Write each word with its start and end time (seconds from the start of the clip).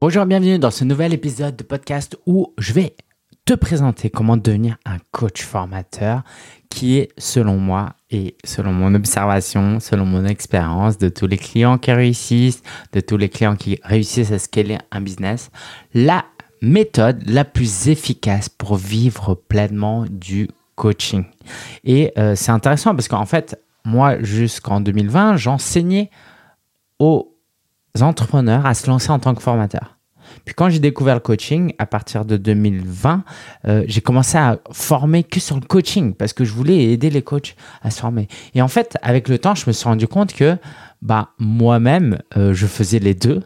Bonjour, 0.00 0.26
bienvenue 0.26 0.60
dans 0.60 0.70
ce 0.70 0.84
nouvel 0.84 1.12
épisode 1.12 1.56
de 1.56 1.64
podcast 1.64 2.16
où 2.24 2.54
je 2.56 2.72
vais 2.72 2.94
te 3.44 3.52
présenter 3.52 4.10
comment 4.10 4.36
devenir 4.36 4.76
un 4.84 4.98
coach 5.10 5.42
formateur 5.42 6.22
qui 6.68 6.98
est, 6.98 7.08
selon 7.18 7.56
moi 7.56 7.96
et 8.08 8.36
selon 8.44 8.72
mon 8.72 8.94
observation, 8.94 9.80
selon 9.80 10.04
mon 10.04 10.24
expérience 10.24 10.98
de 10.98 11.08
tous 11.08 11.26
les 11.26 11.36
clients 11.36 11.78
qui 11.78 11.90
réussissent, 11.90 12.62
de 12.92 13.00
tous 13.00 13.16
les 13.16 13.28
clients 13.28 13.56
qui 13.56 13.80
réussissent 13.82 14.30
à 14.30 14.38
scaler 14.38 14.78
un 14.92 15.00
business, 15.00 15.50
la 15.94 16.24
méthode 16.62 17.28
la 17.28 17.44
plus 17.44 17.88
efficace 17.88 18.48
pour 18.48 18.76
vivre 18.76 19.34
pleinement 19.34 20.04
du 20.08 20.48
coaching. 20.76 21.24
Et 21.82 22.12
euh, 22.18 22.36
c'est 22.36 22.52
intéressant 22.52 22.94
parce 22.94 23.08
qu'en 23.08 23.26
fait, 23.26 23.60
moi, 23.84 24.22
jusqu'en 24.22 24.80
2020, 24.80 25.38
j'enseignais 25.38 26.10
aux 27.00 27.34
entrepreneurs 28.00 28.66
à 28.66 28.74
se 28.74 28.86
lancer 28.86 29.10
en 29.10 29.18
tant 29.18 29.34
que 29.34 29.42
formateur. 29.42 29.98
Puis 30.44 30.54
quand 30.54 30.68
j'ai 30.68 30.78
découvert 30.78 31.14
le 31.14 31.20
coaching, 31.20 31.72
à 31.78 31.86
partir 31.86 32.24
de 32.24 32.36
2020, 32.36 33.24
euh, 33.66 33.84
j'ai 33.86 34.00
commencé 34.00 34.36
à 34.38 34.58
former 34.72 35.24
que 35.24 35.40
sur 35.40 35.56
le 35.56 35.62
coaching 35.62 36.14
parce 36.14 36.32
que 36.32 36.44
je 36.44 36.52
voulais 36.52 36.84
aider 36.84 37.10
les 37.10 37.22
coachs 37.22 37.56
à 37.82 37.90
se 37.90 38.00
former. 38.00 38.28
Et 38.54 38.62
en 38.62 38.68
fait, 38.68 38.96
avec 39.02 39.28
le 39.28 39.38
temps, 39.38 39.54
je 39.54 39.64
me 39.66 39.72
suis 39.72 39.88
rendu 39.88 40.06
compte 40.06 40.32
que 40.32 40.56
bah, 41.02 41.30
moi-même, 41.38 42.18
euh, 42.36 42.52
je 42.54 42.66
faisais 42.66 42.98
les 42.98 43.14
deux. 43.14 43.42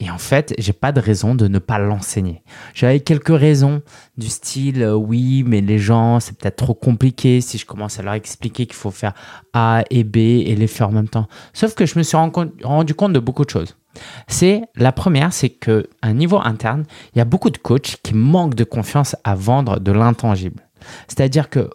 Et 0.00 0.10
en 0.10 0.18
fait, 0.18 0.54
j'ai 0.58 0.72
pas 0.72 0.92
de 0.92 1.00
raison 1.00 1.34
de 1.34 1.46
ne 1.46 1.58
pas 1.58 1.78
l'enseigner. 1.78 2.42
J'avais 2.74 3.00
quelques 3.00 3.38
raisons 3.38 3.82
du 4.16 4.28
style 4.28 4.82
euh, 4.82 4.94
oui, 4.94 5.44
mais 5.46 5.60
les 5.60 5.78
gens, 5.78 6.20
c'est 6.20 6.36
peut-être 6.36 6.56
trop 6.56 6.74
compliqué 6.74 7.42
si 7.42 7.58
je 7.58 7.66
commence 7.66 8.00
à 8.00 8.02
leur 8.02 8.14
expliquer 8.14 8.64
qu'il 8.64 8.76
faut 8.76 8.90
faire 8.90 9.12
A 9.52 9.84
et 9.90 10.02
B 10.02 10.16
et 10.16 10.56
les 10.56 10.66
faire 10.66 10.88
en 10.88 10.92
même 10.92 11.08
temps. 11.08 11.28
Sauf 11.52 11.74
que 11.74 11.84
je 11.84 11.98
me 11.98 12.02
suis 12.02 12.16
rendu 12.16 12.94
compte 12.94 13.12
de 13.12 13.20
beaucoup 13.20 13.44
de 13.44 13.50
choses. 13.50 13.76
C'est 14.26 14.62
la 14.74 14.92
première, 14.92 15.32
c'est 15.32 15.50
que 15.50 15.86
un 16.00 16.14
niveau 16.14 16.38
interne, 16.38 16.84
il 17.14 17.18
y 17.18 17.20
a 17.20 17.26
beaucoup 17.26 17.50
de 17.50 17.58
coachs 17.58 17.96
qui 18.02 18.14
manquent 18.14 18.54
de 18.54 18.64
confiance 18.64 19.16
à 19.24 19.34
vendre 19.34 19.80
de 19.80 19.92
l'intangible. 19.92 20.62
C'est-à-dire 21.08 21.50
que 21.50 21.70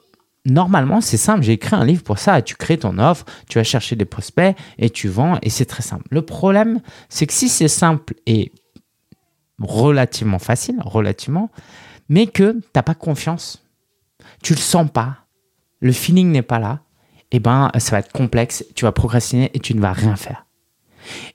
normalement, 0.46 1.02
c'est 1.02 1.18
simple. 1.18 1.44
J'ai 1.44 1.54
écrit 1.54 1.76
un 1.76 1.86
livre 1.86 2.04
pour 2.04 2.20
ça. 2.20 2.42
Tu 2.42 2.56
crées 2.56 2.78
ton 2.78 2.98
offre, 3.00 3.26
tu 3.50 3.58
vas 3.58 3.64
chercher 3.64 3.96
des 3.96 4.06
prospects 4.06 4.56
et 4.78 4.90
tu 4.90 5.08
vends 5.08 5.38
et 5.42 5.50
c'est 5.50 5.66
très 5.66 5.84
simple. 5.84 6.06
Le 6.12 6.22
problème, 6.22 6.82
c'est 7.10 7.28
que 7.28 7.34
si 7.34 7.50
c'est 7.50 7.68
simple 7.68 8.14
et 8.26 8.52
relativement 9.60 10.40
facile, 10.40 10.78
relativement, 10.84 11.50
mais 12.10 12.28
que 12.28 12.54
tu 12.54 12.68
n'as 12.76 12.84
pas 12.84 12.94
confiance, 12.94 13.64
tu 14.44 14.54
le 14.54 14.60
sens 14.60 14.90
pas, 14.92 15.18
le 15.80 15.92
feeling 15.92 16.32
n'est 16.32 16.42
pas 16.42 16.60
là, 16.60 16.82
eh 17.32 17.40
ben, 17.40 17.72
ça 17.78 17.92
va 17.92 18.00
être 18.00 18.12
complexe, 18.12 18.64
tu 18.76 18.86
vas 18.86 18.92
procrastiner 18.92 19.50
et 19.54 19.60
tu 19.60 19.76
ne 19.76 19.82
vas 19.82 19.94
rien 19.94 20.16
faire. 20.16 20.46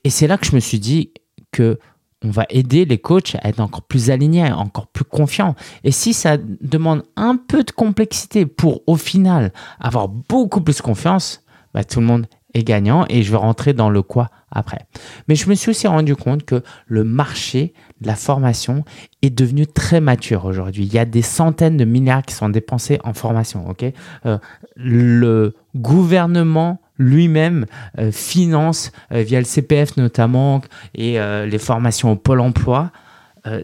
Et 0.05 0.11
c'est 0.11 0.27
là 0.27 0.39
que 0.39 0.47
je 0.47 0.55
me 0.55 0.61
suis 0.61 0.79
dit 0.79 1.13
que 1.53 1.79
on 2.23 2.31
va 2.31 2.45
aider 2.51 2.85
les 2.85 2.99
coachs 2.99 3.37
à 3.43 3.49
être 3.49 3.61
encore 3.61 3.83
plus 3.83 4.11
alignés, 4.11 4.53
encore 4.53 4.87
plus 4.87 5.05
confiants. 5.05 5.55
Et 5.85 5.91
si 5.91 6.13
ça 6.13 6.37
demande 6.37 7.03
un 7.17 7.37
peu 7.37 7.65
de 7.65 7.71
complexité 7.71 8.47
pour 8.47 8.83
au 8.87 8.97
final 8.97 9.53
avoir 9.81 10.09
beaucoup 10.09 10.61
plus 10.61 10.81
confiance, 10.83 11.43
bah, 11.73 11.85
tout 11.85 12.01
le 12.01 12.07
monde 12.07 12.27
est 12.55 12.65
gagnant 12.65 13.07
et 13.09 13.23
je 13.23 13.31
vais 13.31 13.37
rentrer 13.37 13.73
dans 13.73 13.91
le 13.91 14.03
quoi 14.03 14.29
après. 14.51 14.81
Mais 15.29 15.37
je 15.37 15.49
me 15.49 15.55
suis 15.55 15.71
aussi 15.71 15.87
rendu 15.87 16.17
compte 16.17 16.45
que 16.45 16.63
le 16.87 17.05
marché 17.05 17.73
de 18.01 18.09
la 18.09 18.17
formation 18.17 18.85
est 19.23 19.31
devenu 19.31 19.67
très 19.67 20.01
mature 20.01 20.45
aujourd'hui. 20.45 20.85
Il 20.85 20.93
y 20.93 20.99
a 20.99 21.05
des 21.05 21.23
centaines 21.23 21.77
de 21.77 21.85
milliards 21.85 22.23
qui 22.23 22.35
sont 22.35 22.49
dépensés 22.49 22.99
en 23.05 23.15
formation. 23.15 23.69
Ok, 23.69 23.85
euh, 24.27 24.39
le 24.75 25.55
gouvernement 25.77 26.81
lui-même 27.01 27.67
euh, 27.99 28.13
finance 28.13 28.93
euh, 29.13 29.23
via 29.23 29.41
le 29.41 29.45
CPF 29.45 29.97
notamment 29.97 30.61
et 30.95 31.19
les 31.19 31.59
formations 31.59 32.13
au 32.13 32.17
pôle 32.17 32.41
emploi 32.41 32.93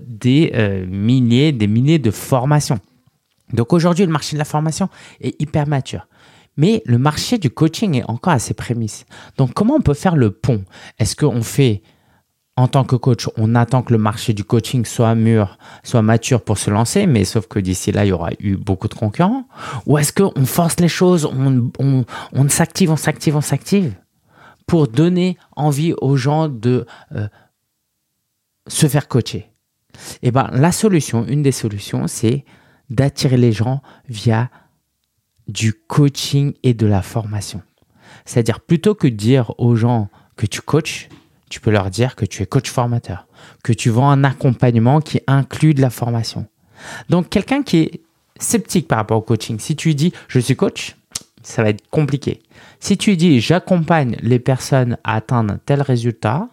des 0.00 0.52
milliers, 0.88 1.52
des 1.52 1.66
milliers 1.66 1.98
de 1.98 2.10
formations. 2.10 2.80
Donc 3.52 3.72
aujourd'hui, 3.72 4.06
le 4.06 4.12
marché 4.12 4.34
de 4.34 4.38
la 4.38 4.44
formation 4.44 4.88
est 5.20 5.40
hyper 5.40 5.66
mature. 5.66 6.06
Mais 6.56 6.82
le 6.86 6.98
marché 6.98 7.36
du 7.36 7.50
coaching 7.50 7.96
est 7.96 8.04
encore 8.08 8.32
à 8.32 8.38
ses 8.38 8.54
prémices. 8.54 9.04
Donc 9.36 9.52
comment 9.52 9.74
on 9.74 9.80
peut 9.80 9.94
faire 9.94 10.16
le 10.16 10.30
pont? 10.30 10.64
Est-ce 10.98 11.14
qu'on 11.14 11.42
fait 11.42 11.82
en 12.56 12.68
tant 12.68 12.84
que 12.84 12.96
coach, 12.96 13.28
on 13.36 13.54
attend 13.54 13.82
que 13.82 13.92
le 13.92 13.98
marché 13.98 14.32
du 14.32 14.42
coaching 14.42 14.86
soit 14.86 15.14
mûr, 15.14 15.58
soit 15.84 16.00
mature 16.00 16.42
pour 16.42 16.56
se 16.56 16.70
lancer, 16.70 17.06
mais 17.06 17.24
sauf 17.24 17.46
que 17.46 17.58
d'ici 17.58 17.92
là, 17.92 18.06
il 18.06 18.08
y 18.08 18.12
aura 18.12 18.30
eu 18.40 18.56
beaucoup 18.56 18.88
de 18.88 18.94
concurrents 18.94 19.46
Ou 19.84 19.98
est-ce 19.98 20.12
qu'on 20.12 20.46
force 20.46 20.80
les 20.80 20.88
choses, 20.88 21.30
on, 21.78 22.48
s'active, 22.48 22.90
on 22.90 22.96
s'active, 22.96 23.36
on 23.36 23.42
s'active 23.42 23.94
pour 24.66 24.88
donner 24.88 25.36
envie 25.54 25.92
aux 26.00 26.16
gens 26.16 26.48
de 26.48 26.86
euh, 27.14 27.28
se 28.66 28.86
faire 28.86 29.06
coacher? 29.06 29.52
Eh 30.22 30.30
bien, 30.30 30.48
la 30.52 30.72
solution, 30.72 31.26
une 31.26 31.42
des 31.42 31.52
solutions, 31.52 32.06
c'est 32.06 32.44
d'attirer 32.88 33.36
les 33.36 33.52
gens 33.52 33.82
via 34.08 34.50
du 35.46 35.74
coaching 35.74 36.54
et 36.62 36.72
de 36.72 36.86
la 36.86 37.02
formation. 37.02 37.62
C'est-à-dire, 38.24 38.60
plutôt 38.60 38.94
que 38.94 39.06
de 39.06 39.14
dire 39.14 39.52
aux 39.58 39.76
gens 39.76 40.08
que 40.36 40.46
tu 40.46 40.60
coaches, 40.62 41.08
tu 41.50 41.60
peux 41.60 41.70
leur 41.70 41.90
dire 41.90 42.16
que 42.16 42.24
tu 42.24 42.42
es 42.42 42.46
coach 42.46 42.70
formateur, 42.70 43.26
que 43.62 43.72
tu 43.72 43.90
vends 43.90 44.10
un 44.10 44.24
accompagnement 44.24 45.00
qui 45.00 45.20
inclut 45.26 45.74
de 45.74 45.80
la 45.80 45.90
formation. 45.90 46.46
Donc, 47.08 47.28
quelqu'un 47.28 47.62
qui 47.62 47.78
est 47.78 48.00
sceptique 48.38 48.88
par 48.88 48.98
rapport 48.98 49.18
au 49.18 49.22
coaching, 49.22 49.58
si 49.58 49.76
tu 49.76 49.94
dis 49.94 50.12
je 50.28 50.38
suis 50.38 50.56
coach, 50.56 50.96
ça 51.42 51.62
va 51.62 51.70
être 51.70 51.88
compliqué. 51.90 52.42
Si 52.80 52.98
tu 52.98 53.16
dis 53.16 53.40
j'accompagne 53.40 54.16
les 54.20 54.38
personnes 54.38 54.98
à 55.04 55.14
atteindre 55.16 55.58
tel 55.64 55.82
résultat, 55.82 56.48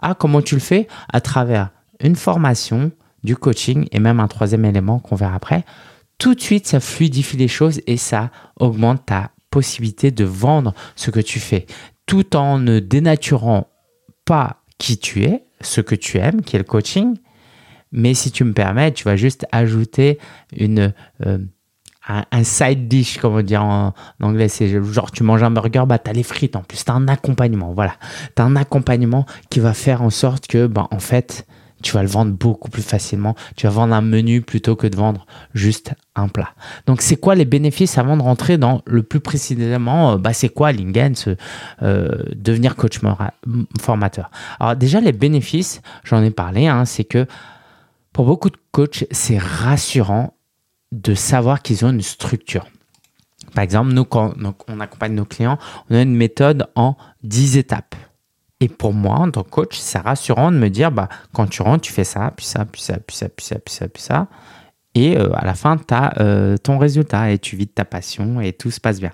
ah, 0.00 0.14
comment 0.14 0.42
tu 0.42 0.54
le 0.54 0.60
fais? 0.60 0.88
À 1.12 1.20
travers 1.20 1.70
une 2.00 2.16
formation, 2.16 2.92
du 3.24 3.36
coaching 3.36 3.88
et 3.90 3.98
même 3.98 4.20
un 4.20 4.28
troisième 4.28 4.64
élément 4.66 5.00
qu'on 5.00 5.16
verra 5.16 5.34
après, 5.34 5.64
tout 6.18 6.34
de 6.34 6.40
suite, 6.40 6.66
ça 6.68 6.78
fluidifie 6.78 7.36
les 7.36 7.48
choses 7.48 7.80
et 7.86 7.96
ça 7.96 8.30
augmente 8.60 9.06
ta 9.06 9.30
possibilité 9.50 10.10
de 10.10 10.24
vendre 10.24 10.74
ce 10.94 11.10
que 11.10 11.20
tu 11.20 11.40
fais, 11.40 11.66
tout 12.06 12.36
en 12.36 12.58
ne 12.58 12.78
dénaturant 12.78 13.68
pas 14.24 14.62
qui 14.78 14.98
tu 14.98 15.24
es, 15.24 15.44
ce 15.60 15.80
que 15.80 15.94
tu 15.94 16.18
aimes, 16.18 16.42
qui 16.42 16.56
est 16.56 16.58
le 16.58 16.64
coaching. 16.64 17.16
Mais 17.92 18.14
si 18.14 18.30
tu 18.30 18.44
me 18.44 18.52
permets, 18.52 18.92
tu 18.92 19.04
vas 19.04 19.16
juste 19.16 19.46
ajouter 19.52 20.18
euh, 20.60 20.90
un, 22.06 22.44
side 22.44 22.88
dish, 22.88 23.18
comme 23.18 23.36
on 23.36 23.42
dit 23.42 23.56
en, 23.56 23.94
anglais. 24.20 24.48
C'est 24.48 24.68
genre, 24.82 25.10
tu 25.10 25.22
manges 25.22 25.42
un 25.42 25.50
burger, 25.50 25.84
bah, 25.86 25.98
tu 25.98 26.12
les 26.12 26.22
frites 26.22 26.56
en 26.56 26.62
plus. 26.62 26.84
Tu 26.84 26.90
un 26.90 27.06
accompagnement. 27.08 27.72
Voilà. 27.72 27.94
Tu 28.36 28.42
un 28.42 28.56
accompagnement 28.56 29.26
qui 29.48 29.60
va 29.60 29.74
faire 29.74 30.02
en 30.02 30.10
sorte 30.10 30.46
que, 30.48 30.66
bah, 30.66 30.88
en 30.90 30.98
fait, 30.98 31.46
tu 31.84 31.92
vas 31.92 32.02
le 32.02 32.08
vendre 32.08 32.32
beaucoup 32.32 32.70
plus 32.70 32.82
facilement. 32.82 33.36
Tu 33.56 33.66
vas 33.66 33.72
vendre 33.72 33.94
un 33.94 34.00
menu 34.00 34.40
plutôt 34.40 34.74
que 34.74 34.86
de 34.86 34.96
vendre 34.96 35.26
juste 35.52 35.94
un 36.16 36.28
plat. 36.28 36.54
Donc, 36.86 37.02
c'est 37.02 37.16
quoi 37.16 37.34
les 37.34 37.44
bénéfices 37.44 37.98
avant 37.98 38.16
de 38.16 38.22
rentrer 38.22 38.56
dans 38.56 38.80
le 38.86 39.02
plus 39.02 39.20
précisément 39.20 40.12
euh, 40.12 40.16
bah, 40.16 40.32
C'est 40.32 40.48
quoi 40.48 40.72
Lingen, 40.72 41.14
euh, 41.82 42.08
devenir 42.34 42.74
coach 42.74 43.00
formateur? 43.80 44.30
Alors, 44.58 44.74
déjà, 44.76 45.00
les 45.00 45.12
bénéfices, 45.12 45.82
j'en 46.04 46.22
ai 46.22 46.30
parlé, 46.30 46.66
hein, 46.66 46.86
c'est 46.86 47.04
que 47.04 47.26
pour 48.12 48.24
beaucoup 48.24 48.48
de 48.48 48.56
coachs, 48.72 49.04
c'est 49.10 49.38
rassurant 49.38 50.34
de 50.90 51.14
savoir 51.14 51.60
qu'ils 51.60 51.84
ont 51.84 51.90
une 51.90 52.00
structure. 52.00 52.66
Par 53.54 53.62
exemple, 53.62 53.92
nous, 53.92 54.04
quand 54.04 54.32
on 54.68 54.80
accompagne 54.80 55.14
nos 55.14 55.26
clients, 55.26 55.58
on 55.90 55.96
a 55.96 56.02
une 56.02 56.16
méthode 56.16 56.66
en 56.76 56.96
10 57.24 57.58
étapes. 57.58 57.94
Et 58.60 58.68
pour 58.68 58.92
moi, 58.92 59.16
en 59.16 59.30
tant 59.30 59.42
que 59.42 59.50
coach, 59.50 59.76
c'est 59.78 59.98
rassurant 59.98 60.52
de 60.52 60.56
me 60.56 60.68
dire, 60.70 60.92
bah, 60.92 61.08
quand 61.32 61.46
tu 61.46 61.62
rentres, 61.62 61.82
tu 61.82 61.92
fais 61.92 62.04
ça, 62.04 62.32
puis 62.36 62.46
ça, 62.46 62.64
puis 62.64 62.80
ça, 62.80 62.96
puis 62.98 63.16
ça, 63.16 63.28
puis 63.28 63.44
ça, 63.44 63.58
puis 63.58 63.74
ça, 63.74 63.88
puis 63.88 64.02
ça. 64.02 64.28
Et 64.94 65.16
euh, 65.18 65.30
à 65.34 65.44
la 65.44 65.54
fin, 65.54 65.76
tu 65.76 65.92
as 65.92 66.20
euh, 66.20 66.56
ton 66.56 66.78
résultat 66.78 67.30
et 67.30 67.38
tu 67.38 67.56
vis 67.56 67.66
de 67.66 67.72
ta 67.72 67.84
passion 67.84 68.40
et 68.40 68.52
tout 68.52 68.70
se 68.70 68.80
passe 68.80 69.00
bien. 69.00 69.10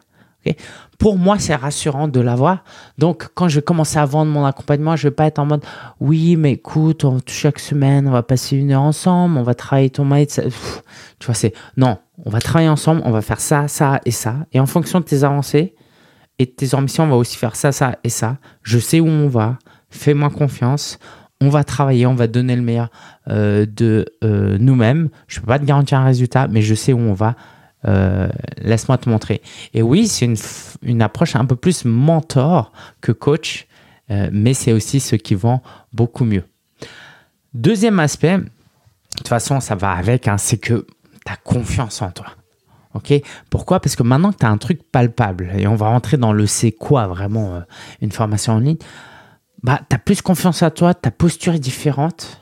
pour 0.99 1.17
moi, 1.17 1.39
c'est 1.39 1.55
rassurant 1.55 2.07
de 2.07 2.21
l'avoir. 2.21 2.65
Donc, 2.99 3.29
quand 3.35 3.49
je 3.49 3.57
vais 3.57 3.63
commencer 3.63 3.99
à 3.99 4.05
vendre 4.05 4.31
mon 4.31 4.45
accompagnement, 4.45 4.95
je 4.97 5.07
ne 5.07 5.11
vais 5.11 5.15
pas 5.15 5.27
être 5.27 5.39
en 5.39 5.47
mode 5.47 5.65
oui, 6.01 6.37
mais 6.37 6.53
écoute, 6.53 7.05
chaque 7.27 7.59
semaine, 7.59 8.07
on 8.09 8.13
va 8.13 8.23
passer 8.23 8.57
une 8.57 8.73
heure 8.73 8.83
ensemble, 8.83 9.39
on 9.39 9.43
va 9.43 9.55
travailler 9.55 9.91
ton 9.91 10.05
mindset. 10.05 10.49
tu 11.19 11.27
vois, 11.27 11.35
c'est 11.35 11.55
non, 11.79 11.99
on 12.25 12.31
va 12.31 12.41
travailler 12.41 12.69
ensemble, 12.69 13.01
on 13.07 13.11
va 13.11 13.23
faire 13.23 13.41
ça, 13.41 13.67
ça 13.69 14.01
et 14.05 14.11
ça. 14.11 14.37
Et 14.53 14.61
en 14.61 14.67
fonction 14.67 15.01
de 15.01 15.05
tes 15.07 15.25
avancées, 15.25 15.75
et 16.41 16.47
tes 16.47 16.75
ambitions, 16.75 17.05
on 17.05 17.09
va 17.09 17.17
aussi 17.17 17.37
faire 17.37 17.55
ça, 17.55 17.71
ça 17.71 17.99
et 18.03 18.09
ça. 18.09 18.39
Je 18.63 18.79
sais 18.79 18.99
où 18.99 19.07
on 19.07 19.29
va. 19.29 19.59
Fais-moi 19.91 20.31
confiance. 20.31 20.99
On 21.43 21.51
va 21.51 21.65
travailler, 21.65 22.07
on 22.07 22.15
va 22.15 22.29
donner 22.29 22.57
le 22.57 22.63
meilleur 22.63 22.89
euh, 23.29 23.67
de 23.67 24.07
euh, 24.25 24.57
nous-mêmes. 24.59 25.11
Je 25.29 25.37
ne 25.37 25.41
peux 25.43 25.49
pas 25.49 25.59
te 25.59 25.67
garantir 25.67 25.99
un 25.99 26.05
résultat, 26.07 26.49
mais 26.49 26.63
je 26.63 26.75
sais 26.75 26.95
où 26.95 26.99
on 26.99 27.13
va. 27.13 27.37
Euh, 27.87 28.31
laisse-moi 28.57 28.97
te 28.97 29.11
montrer. 29.11 29.43
Et 29.75 29.83
oui, 29.83 30.09
c'est 30.09 30.27
une, 30.81 31.03
approche 31.03 31.37
un 31.37 31.45
peu 31.45 31.57
plus 31.57 31.85
mentor 31.85 32.73
que 33.03 33.13
coach, 33.13 33.67
mais 34.09 34.55
c'est 34.55 34.73
aussi 34.73 34.99
ce 34.99 35.17
qui 35.17 35.35
vend 35.35 35.63
beaucoup 35.93 36.25
mieux. 36.25 36.45
Deuxième 37.53 38.01
aspect, 38.01 38.39
de 38.39 38.49
toute 39.15 39.29
façon, 39.29 39.61
ça 39.61 39.75
va 39.75 39.93
avec, 39.93 40.27
hein, 40.27 40.39
c'est 40.39 40.59
que 40.59 40.87
tu 41.27 41.33
as 41.33 41.37
confiance 41.37 42.01
en 42.01 42.11
toi. 42.11 42.27
Ok 42.95 43.15
Pourquoi? 43.51 43.81
Parce 43.81 43.97
que 43.97 44.03
maintenant 44.03 44.33
que 44.33 44.39
tu 44.39 44.47
as 44.47 44.51
un 44.51 44.59
truc 44.59 44.83
palpable, 44.83 45.51
et 45.57 45.67
on 45.67 45.77
va 45.77 45.89
rentrer 45.89 46.17
dans 46.17 46.33
le 46.33 46.47
c'est 46.47 46.73
quoi 46.73 47.07
vraiment 47.07 47.55
euh, 47.55 47.61
une 48.01 48.13
formation 48.13 48.55
en 48.55 48.59
ligne, 48.59 48.79
bah, 49.63 49.81
tu 49.89 49.95
as 49.95 49.99
plus 49.99 50.23
confiance 50.23 50.63
à 50.63 50.71
toi, 50.71 50.95
ta 50.95 51.11
posture 51.11 51.55
est 51.55 51.61
différente, 51.61 52.41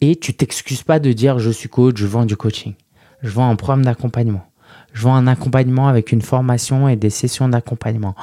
et 0.00 0.16
tu 0.16 0.34
t'excuses 0.34 0.82
pas 0.82 0.98
de 0.98 1.12
dire 1.12 1.38
je 1.38 1.50
suis 1.50 1.68
coach, 1.68 1.96
je 1.96 2.06
vends 2.06 2.24
du 2.24 2.36
coaching. 2.36 2.74
Je 3.22 3.30
vends 3.30 3.50
un 3.50 3.56
programme 3.56 3.84
d'accompagnement. 3.84 4.46
Je 4.92 5.02
vends 5.02 5.14
un 5.14 5.26
accompagnement 5.26 5.88
avec 5.88 6.12
une 6.12 6.22
formation 6.22 6.88
et 6.88 6.96
des 6.96 7.10
sessions 7.10 7.48
d'accompagnement. 7.48 8.14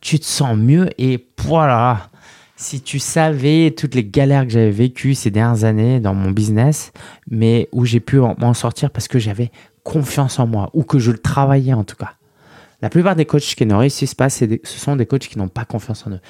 Tu 0.00 0.18
te 0.18 0.24
sens 0.24 0.56
mieux 0.56 0.88
et 0.98 1.28
voilà. 1.38 2.10
Si 2.56 2.80
tu 2.80 2.98
savais 2.98 3.74
toutes 3.76 3.94
les 3.94 4.04
galères 4.04 4.44
que 4.44 4.50
j'avais 4.50 4.70
vécues 4.70 5.14
ces 5.14 5.30
dernières 5.30 5.64
années 5.64 6.00
dans 6.00 6.14
mon 6.14 6.30
business, 6.30 6.92
mais 7.28 7.68
où 7.72 7.84
j'ai 7.84 8.00
pu 8.00 8.18
m'en 8.18 8.54
sortir 8.54 8.90
parce 8.90 9.08
que 9.08 9.18
j'avais 9.18 9.50
confiance 9.84 10.40
en 10.40 10.48
moi 10.48 10.70
ou 10.74 10.82
que 10.82 10.98
je 10.98 11.12
le 11.12 11.18
travaillais 11.18 11.74
en 11.74 11.84
tout 11.84 11.96
cas. 11.96 12.14
La 12.82 12.90
plupart 12.90 13.16
des 13.16 13.24
coachs 13.24 13.54
qui 13.54 13.64
ne 13.64 13.74
réussissent 13.74 14.14
pas, 14.14 14.28
ce 14.28 14.58
sont 14.64 14.96
des 14.96 15.06
coachs 15.06 15.26
qui 15.26 15.38
n'ont 15.38 15.48
pas 15.48 15.64
confiance 15.64 16.06
en 16.06 16.10
eux. 16.10 16.20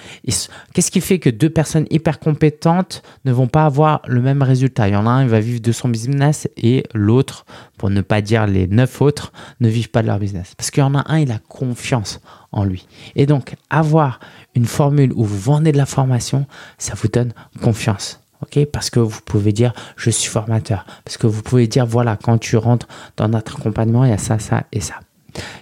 Qu'est-ce 0.73 0.93
qui 0.93 1.01
fait 1.01 1.19
que 1.19 1.29
deux 1.29 1.51
personnes 1.51 1.87
hyper 1.91 2.21
compétentes 2.21 3.03
ne 3.25 3.33
vont 3.33 3.49
pas 3.49 3.65
avoir 3.65 4.03
le 4.06 4.21
même 4.21 4.41
résultat? 4.41 4.87
Il 4.89 4.93
y 4.93 4.97
en 4.97 5.06
a 5.06 5.11
un, 5.11 5.23
il 5.25 5.29
va 5.29 5.41
vivre 5.41 5.61
de 5.61 5.73
son 5.73 5.89
business 5.89 6.49
et 6.56 6.85
l'autre, 6.95 7.45
pour 7.77 7.91
ne 7.91 8.03
pas 8.03 8.21
dire 8.21 8.47
les 8.47 8.69
neuf 8.69 9.03
autres, 9.03 9.33
ne 9.59 9.69
vivent 9.69 9.91
pas 9.91 10.03
de 10.03 10.06
leur 10.06 10.21
business. 10.21 10.55
Parce 10.56 10.71
qu'il 10.71 10.83
y 10.83 10.87
en 10.87 10.95
a 10.95 11.05
un, 11.11 11.19
il 11.19 11.33
a 11.33 11.41
confiance 11.49 12.21
en 12.53 12.62
lui. 12.62 12.87
Et 13.17 13.27
donc, 13.27 13.56
avoir 13.69 14.21
une 14.55 14.67
formule 14.67 15.12
où 15.17 15.25
vous 15.25 15.41
vendez 15.41 15.73
de 15.73 15.77
la 15.77 15.87
formation, 15.87 16.47
ça 16.79 16.95
vous 16.95 17.09
donne 17.09 17.33
confiance. 17.62 18.24
Ok 18.44 18.67
parce 18.67 18.91
que 18.91 19.00
vous 19.00 19.20
pouvez 19.25 19.52
dire 19.52 19.73
je 19.96 20.11
suis 20.11 20.29
formateur. 20.29 20.85
Parce 21.05 21.17
que 21.17 21.26
vous 21.26 21.43
pouvez 21.43 21.67
dire 21.67 21.87
voilà, 21.87 22.17
quand 22.17 22.38
tu 22.38 22.56
rentres 22.56 22.87
dans 23.17 23.29
notre 23.29 23.58
accompagnement, 23.58 24.05
il 24.05 24.11
y 24.11 24.14
a 24.14 24.19
ça, 24.19 24.38
ça 24.38 24.64
et 24.73 24.81
ça. 24.81 24.94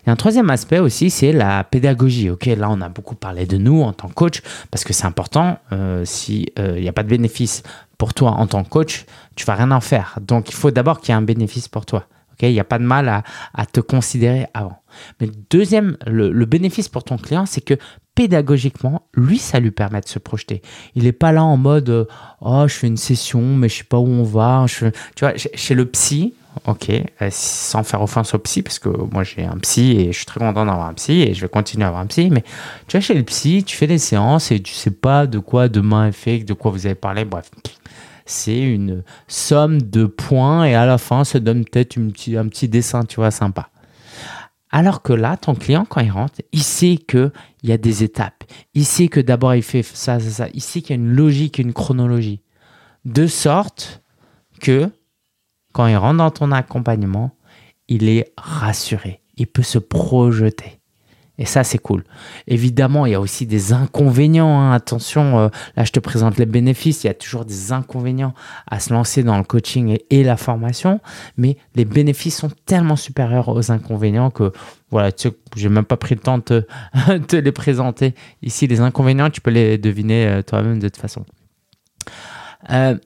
A 0.06 0.11
un 0.11 0.17
troisième 0.17 0.50
aspect 0.50 0.79
aussi, 0.79 1.11
c'est 1.11 1.32
la 1.32 1.64
pédagogie. 1.64 2.31
Ok, 2.31 2.46
là 2.46 2.69
on 2.70 2.81
a 2.81 2.88
beaucoup 2.88 3.14
parlé 3.14 3.46
de 3.46 3.56
nous 3.56 3.82
en 3.82 3.93
tant 3.93 4.08
que 4.08 4.14
coach 4.14 4.43
parce 4.70 4.84
que 4.84 4.93
c'est 4.93 5.06
important. 5.06 5.58
Euh, 5.73 6.05
si 6.05 6.49
euh, 6.58 6.75
il 6.76 6.82
n'y 6.82 6.88
a 6.88 6.93
pas 6.93 7.02
de 7.02 7.08
bénéfice 7.08 7.62
pour 7.99 8.14
toi 8.14 8.32
en 8.32 8.46
tant 8.46 8.64
que 8.64 8.69
coach, 8.69 9.06
tu 9.37 9.44
vas 9.46 9.55
rien 9.55 9.70
en 9.70 9.81
faire. 9.81 10.19
Donc 10.20 10.50
il 10.50 10.55
faut 10.55 10.70
d'abord 10.70 11.00
qu'il 11.00 11.11
y 11.11 11.12
ait 11.12 11.19
un 11.19 11.23
bénéfice 11.23 11.69
pour 11.69 11.87
toi. 11.87 12.06
Ok, 12.32 12.43
il 12.43 12.52
n'y 12.52 12.61
a 12.61 12.64
pas 12.64 12.79
de 12.79 12.84
mal 12.84 13.08
à, 13.55 13.67
te 13.67 13.81
considérer 13.81 14.46
avant. 14.55 14.79
Mais 15.20 15.29
deuxième, 15.50 15.96
le, 16.06 16.44
bénéfice 16.46 16.88
pour 16.88 17.05
ton 17.05 17.19
client, 17.19 17.44
c'est 17.44 17.61
que 17.61 17.75
pédagogiquement, 18.14 19.03
lui, 19.14 19.38
ça 19.38 19.61
lui 19.61 19.70
permet 19.70 20.00
de 20.00 20.09
se 20.09 20.19
projeter. 20.19 20.62
Il 20.94 21.05
n'est 21.05 21.12
pas 21.12 21.32
là 21.32 21.44
en 21.44 21.56
mode 21.56 21.88
euh, 21.88 22.05
oh 22.41 22.64
je 22.69 22.75
fais 22.75 22.87
une 22.87 22.97
session 22.97 23.41
mais 23.41 23.69
je 23.69 23.79
sais 23.79 23.85
pas 23.85 23.99
où 23.99 24.06
on 24.06 24.23
va. 24.23 24.67
tu 24.69 24.91
vois, 25.20 25.32
chez 25.37 25.75
le 25.75 25.87
psy, 25.87 26.35
ok, 26.67 26.91
euh, 26.91 27.29
sans 27.31 27.82
faire 27.82 28.03
offense 28.03 28.35
au 28.35 28.38
psy, 28.38 28.62
parce 28.62 28.79
que 28.79 28.88
moi 28.88 29.25
j'ai 29.25 29.44
un 29.44 29.59
psy 29.59 29.93
et 29.99 30.12
je 30.12 30.19
suis 30.19 30.26
très 30.26 30.41
content 30.41 30.67
d'avoir 30.67 30.88
un 30.88 30.94
psy 30.94 31.23
et 31.23 31.35
je 31.35 31.41
vais 31.41 31.49
continuer 31.49 31.85
à 31.85 31.88
avoir 31.88 32.03
un 32.03 32.06
psy, 32.06 32.29
mais 32.31 32.44
tu 32.87 32.97
vas 32.97 33.00
chez 33.00 33.14
le 33.14 33.23
psy, 33.23 33.64
tu 33.64 33.76
fais 33.76 33.87
des 33.87 33.99
séances 33.99 34.50
et 34.50 34.61
tu 34.61 34.75
sais 34.75 34.91
pas 34.91 35.26
de 35.26 35.38
quoi 35.38 35.69
demain 35.69 36.08
est 36.08 36.12
fait, 36.12 36.41
de 36.41 36.55
quoi 36.55 36.70
vous 36.70 36.87
avez 36.87 36.94
parlé, 36.94 37.25
bref. 37.25 37.50
C'est 38.25 38.61
une 38.61 39.03
somme 39.26 39.82
de 39.82 40.05
points 40.05 40.65
et 40.65 40.75
à 40.75 40.87
la 40.87 40.97
fin, 40.99 41.25
ça 41.25 41.41
donne 41.41 41.65
peut-être 41.65 41.99
un 41.99 42.49
petit 42.49 42.69
dessin, 42.69 43.05
tu 43.05 43.17
vois, 43.17 43.31
sympa. 43.31 43.69
Alors 44.73 45.03
que 45.03 45.13
là, 45.13 45.37
ton 45.37 45.55
client, 45.55 45.85
quand 45.85 46.01
il 46.01 46.11
rentre, 46.11 46.41
il 46.53 46.63
sait 46.63 46.97
qu'il 46.97 47.31
y 47.63 47.73
a 47.73 47.79
des 47.79 48.03
étapes. 48.03 48.45
Il 48.75 48.87
sait 48.87 49.09
que 49.09 49.21
d'abord, 49.21 49.55
il 49.55 49.63
fait 49.63 49.83
ça, 49.83 50.19
ça, 50.19 50.31
ça. 50.31 50.49
Il 50.55 50.63
sait 50.63 50.81
qu'il 50.81 50.97
y 50.97 50.99
a 50.99 51.03
une 51.03 51.13
logique, 51.13 51.59
une 51.59 51.75
chronologie. 51.75 52.41
De 53.05 53.27
sorte 53.27 54.03
que 54.61 54.91
quand 55.73 55.87
il 55.87 55.97
rentre 55.97 56.19
dans 56.19 56.31
ton 56.31 56.53
accompagnement, 56.53 57.37
il 57.89 58.09
est 58.09 58.33
rassuré. 58.39 59.21
Il 59.37 59.47
peut 59.47 59.63
se 59.63 59.79
projeter. 59.79 60.81
Et 61.38 61.46
ça, 61.46 61.64
c'est 61.64 61.79
cool. 61.79 62.05
Évidemment, 62.46 63.06
il 63.06 63.12
y 63.12 63.14
a 63.14 63.20
aussi 63.20 63.46
des 63.46 63.73
inconvénients. 63.73 64.61
Hein. 64.61 64.73
Attention, 64.73 65.38
euh, 65.38 65.49
là, 65.76 65.84
je 65.84 65.90
te 65.90 65.99
présente 65.99 66.37
les 66.37 66.44
bénéfices. 66.44 67.05
Il 67.05 67.06
y 67.06 67.11
a 67.11 67.14
toujours 67.14 67.46
des 67.46 67.73
inconvénients 67.73 68.34
à 68.67 68.81
se 68.81 68.93
lancer 68.93 69.23
dans 69.23 69.38
le 69.38 69.44
coaching 69.44 69.96
et, 70.11 70.25
la 70.25 70.37
formation. 70.37 71.00
Mais 71.38 71.56
les 71.75 71.87
bénéfices 71.87 72.37
sont 72.37 72.50
tellement 72.67 72.96
supérieurs 72.96 73.49
aux 73.49 73.73
inconvénients 73.73 74.31
que, 74.31 74.52
voilà, 74.90 75.11
tu 75.11 75.29
sais, 75.29 75.34
j'ai 75.56 75.70
même 75.70 75.87
pas 75.87 75.96
pris 75.96 76.14
le 76.14 76.20
temps 76.20 76.38
de 76.38 76.67
te, 77.29 77.37
les 77.37 77.52
présenter. 77.52 78.14
Ici, 78.43 78.67
les 78.67 78.81
inconvénients, 78.81 79.31
tu 79.31 79.40
peux 79.40 79.50
les 79.50 79.79
deviner 79.79 80.26
euh, 80.26 80.43
toi-même 80.43 80.81
de 80.81 80.88
toute 80.88 81.00
façon. 81.00 81.25
Euh, 82.70 82.96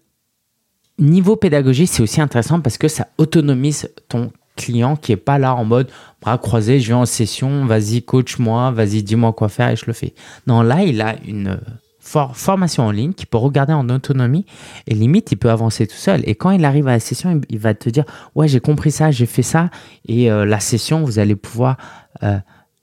niveau 0.99 1.37
pédagogie, 1.37 1.87
c'est 1.87 2.03
aussi 2.03 2.21
intéressant 2.21 2.61
parce 2.61 2.77
que 2.77 2.89
ça 2.89 3.07
autonomise 3.19 3.89
ton 4.09 4.33
client 4.57 4.97
qui 4.97 5.13
est 5.13 5.17
pas 5.17 5.39
là 5.39 5.55
en 5.55 5.65
mode 5.65 5.91
bras 6.21 6.39
croisés, 6.39 6.81
je 6.81 6.89
vais 6.89 6.95
en 6.95 7.07
session, 7.07 7.65
vas-y 7.67 8.03
coach-moi, 8.03 8.71
vas-y 8.73 9.03
dis-moi 9.03 9.33
quoi 9.33 9.49
faire 9.49 9.71
et 9.71 9.77
je 9.77 9.85
le 9.87 9.93
fais. 9.93 10.15
Non, 10.47 10.63
là, 10.63 10.83
il 10.83 11.01
a 11.01 11.17
une 11.25 11.61
formation 12.01 12.85
en 12.85 12.91
ligne 12.91 13.13
qu'il 13.13 13.27
peut 13.27 13.39
regarder 13.39 13.73
en 13.73 13.89
autonomie 13.89 14.47
et 14.87 14.95
limite, 14.95 15.33
il 15.33 15.37
peut 15.37 15.51
avancer 15.51 15.87
tout 15.87 15.97
seul. 15.97 16.23
Et 16.25 16.35
quand 16.35 16.51
il 16.51 16.65
arrive 16.65 16.89
à 16.89 16.93
la 16.93 17.01
session, 17.01 17.41
il, 17.49 17.59
va 17.59 17.75
te 17.75 17.89
dire, 17.91 18.05
ouais, 18.35 18.49
j'ai 18.49 18.61
compris 18.61 18.91
ça, 18.91 19.11
j'ai 19.11 19.27
fait 19.27 19.43
ça 19.43 19.71
et 20.07 20.31
euh, 20.31 20.45
la 20.45 20.61
session, 20.61 21.05
vous 21.05 21.19
allez 21.19 21.37
pouvoir... 21.37 21.77
Euh, 22.23 22.39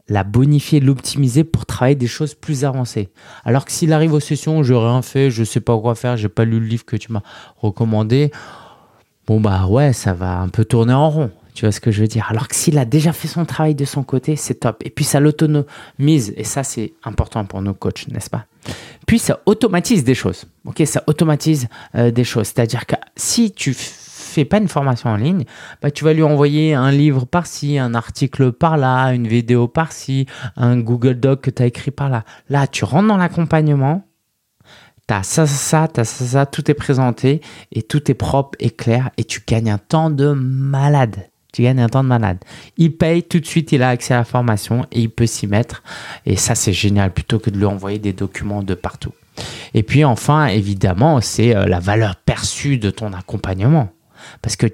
la 0.09 0.23
bonifier, 0.23 0.79
l'optimiser 0.79 1.43
pour 1.43 1.65
travailler 1.65 1.95
des 1.95 2.07
choses 2.07 2.33
plus 2.33 2.65
avancées. 2.65 3.09
Alors 3.45 3.65
que 3.65 3.71
s'il 3.71 3.93
arrive 3.93 4.13
aux 4.13 4.19
sessions, 4.19 4.61
je 4.61 4.73
rien 4.73 5.01
fait, 5.01 5.31
je 5.31 5.43
sais 5.43 5.61
pas 5.61 5.77
quoi 5.79 5.95
faire, 5.95 6.17
j'ai 6.17 6.29
pas 6.29 6.45
lu 6.45 6.59
le 6.59 6.65
livre 6.65 6.85
que 6.85 6.97
tu 6.97 7.11
m'as 7.11 7.21
recommandé, 7.57 8.31
bon 9.27 9.39
bah 9.39 9.65
ouais, 9.67 9.93
ça 9.93 10.13
va 10.13 10.39
un 10.39 10.49
peu 10.49 10.65
tourner 10.65 10.93
en 10.93 11.09
rond. 11.09 11.31
Tu 11.53 11.65
vois 11.65 11.71
ce 11.71 11.79
que 11.79 11.91
je 11.91 12.01
veux 12.01 12.07
dire? 12.07 12.27
Alors 12.29 12.47
que 12.47 12.55
s'il 12.55 12.77
a 12.77 12.85
déjà 12.85 13.13
fait 13.13 13.27
son 13.27 13.45
travail 13.45 13.75
de 13.75 13.85
son 13.85 14.03
côté, 14.03 14.35
c'est 14.35 14.55
top. 14.55 14.81
Et 14.85 14.89
puis 14.89 15.05
ça 15.05 15.19
l'autonomise, 15.19 16.33
et 16.35 16.43
ça 16.43 16.63
c'est 16.63 16.93
important 17.03 17.45
pour 17.45 17.61
nos 17.61 17.73
coachs, 17.73 18.07
n'est-ce 18.07 18.29
pas? 18.29 18.45
Puis 19.05 19.19
ça 19.19 19.39
automatise 19.45 20.03
des 20.03 20.15
choses. 20.15 20.45
Ok, 20.65 20.81
ça 20.85 21.03
automatise 21.07 21.67
euh, 21.95 22.11
des 22.11 22.23
choses. 22.23 22.47
C'est-à-dire 22.47 22.85
que 22.85 22.95
si 23.15 23.51
tu 23.51 23.75
fais 23.75 24.45
pas 24.45 24.57
une 24.57 24.67
formation 24.67 25.09
en 25.09 25.15
ligne, 25.15 25.45
bah, 25.81 25.91
tu 25.91 26.03
vas 26.03 26.13
lui 26.13 26.23
envoyer 26.23 26.73
un 26.73 26.91
livre 26.91 27.25
par-ci, 27.25 27.77
un 27.77 27.93
article 27.93 28.51
par-là, 28.51 29.09
une 29.13 29.27
vidéo 29.27 29.67
par-ci, 29.67 30.25
un 30.55 30.79
Google 30.79 31.19
Doc 31.19 31.41
que 31.41 31.51
tu 31.51 31.61
as 31.61 31.67
écrit 31.67 31.91
par-là. 31.91 32.23
Là, 32.49 32.65
tu 32.65 32.83
rentres 32.83 33.09
dans 33.09 33.17
l'accompagnement, 33.17 34.07
tu 35.07 35.13
as 35.13 35.23
ça, 35.23 35.45
ça, 35.45 35.87
ça, 35.93 36.03
ça, 36.03 36.25
ça, 36.25 36.45
tout 36.45 36.71
est 36.71 36.73
présenté 36.73 37.41
et 37.71 37.83
tout 37.83 38.09
est 38.09 38.15
propre 38.15 38.57
et 38.59 38.71
clair 38.71 39.11
et 39.17 39.23
tu 39.23 39.41
gagnes 39.45 39.69
un 39.69 39.77
temps 39.77 40.09
de 40.09 40.31
malade. 40.31 41.27
Tu 41.53 41.61
gagnes 41.61 41.79
un 41.79 41.87
temps 41.87 42.03
de 42.03 42.09
malade. 42.09 42.39
Il 42.77 42.97
paye 42.97 43.23
tout 43.23 43.39
de 43.39 43.45
suite, 43.45 43.71
il 43.71 43.83
a 43.83 43.89
accès 43.89 44.15
à 44.15 44.17
la 44.17 44.23
formation 44.23 44.85
et 44.91 45.01
il 45.01 45.09
peut 45.09 45.27
s'y 45.27 45.45
mettre. 45.47 45.83
Et 46.25 46.35
ça, 46.35 46.55
c'est 46.55 46.73
génial 46.73 47.13
plutôt 47.13 47.39
que 47.39 47.51
de 47.51 47.57
lui 47.57 47.65
envoyer 47.65 47.99
des 47.99 48.11
documents 48.11 48.63
de 48.63 48.73
partout. 48.73 49.13
Et 49.73 49.83
puis 49.83 50.03
enfin, 50.03 50.47
évidemment, 50.47 51.21
c'est 51.21 51.55
euh, 51.55 51.65
la 51.65 51.79
valeur 51.79 52.15
perçue 52.15 52.77
de 52.77 52.89
ton 52.89 53.13
accompagnement. 53.13 53.89
Parce 54.41 54.55
que 54.55 54.67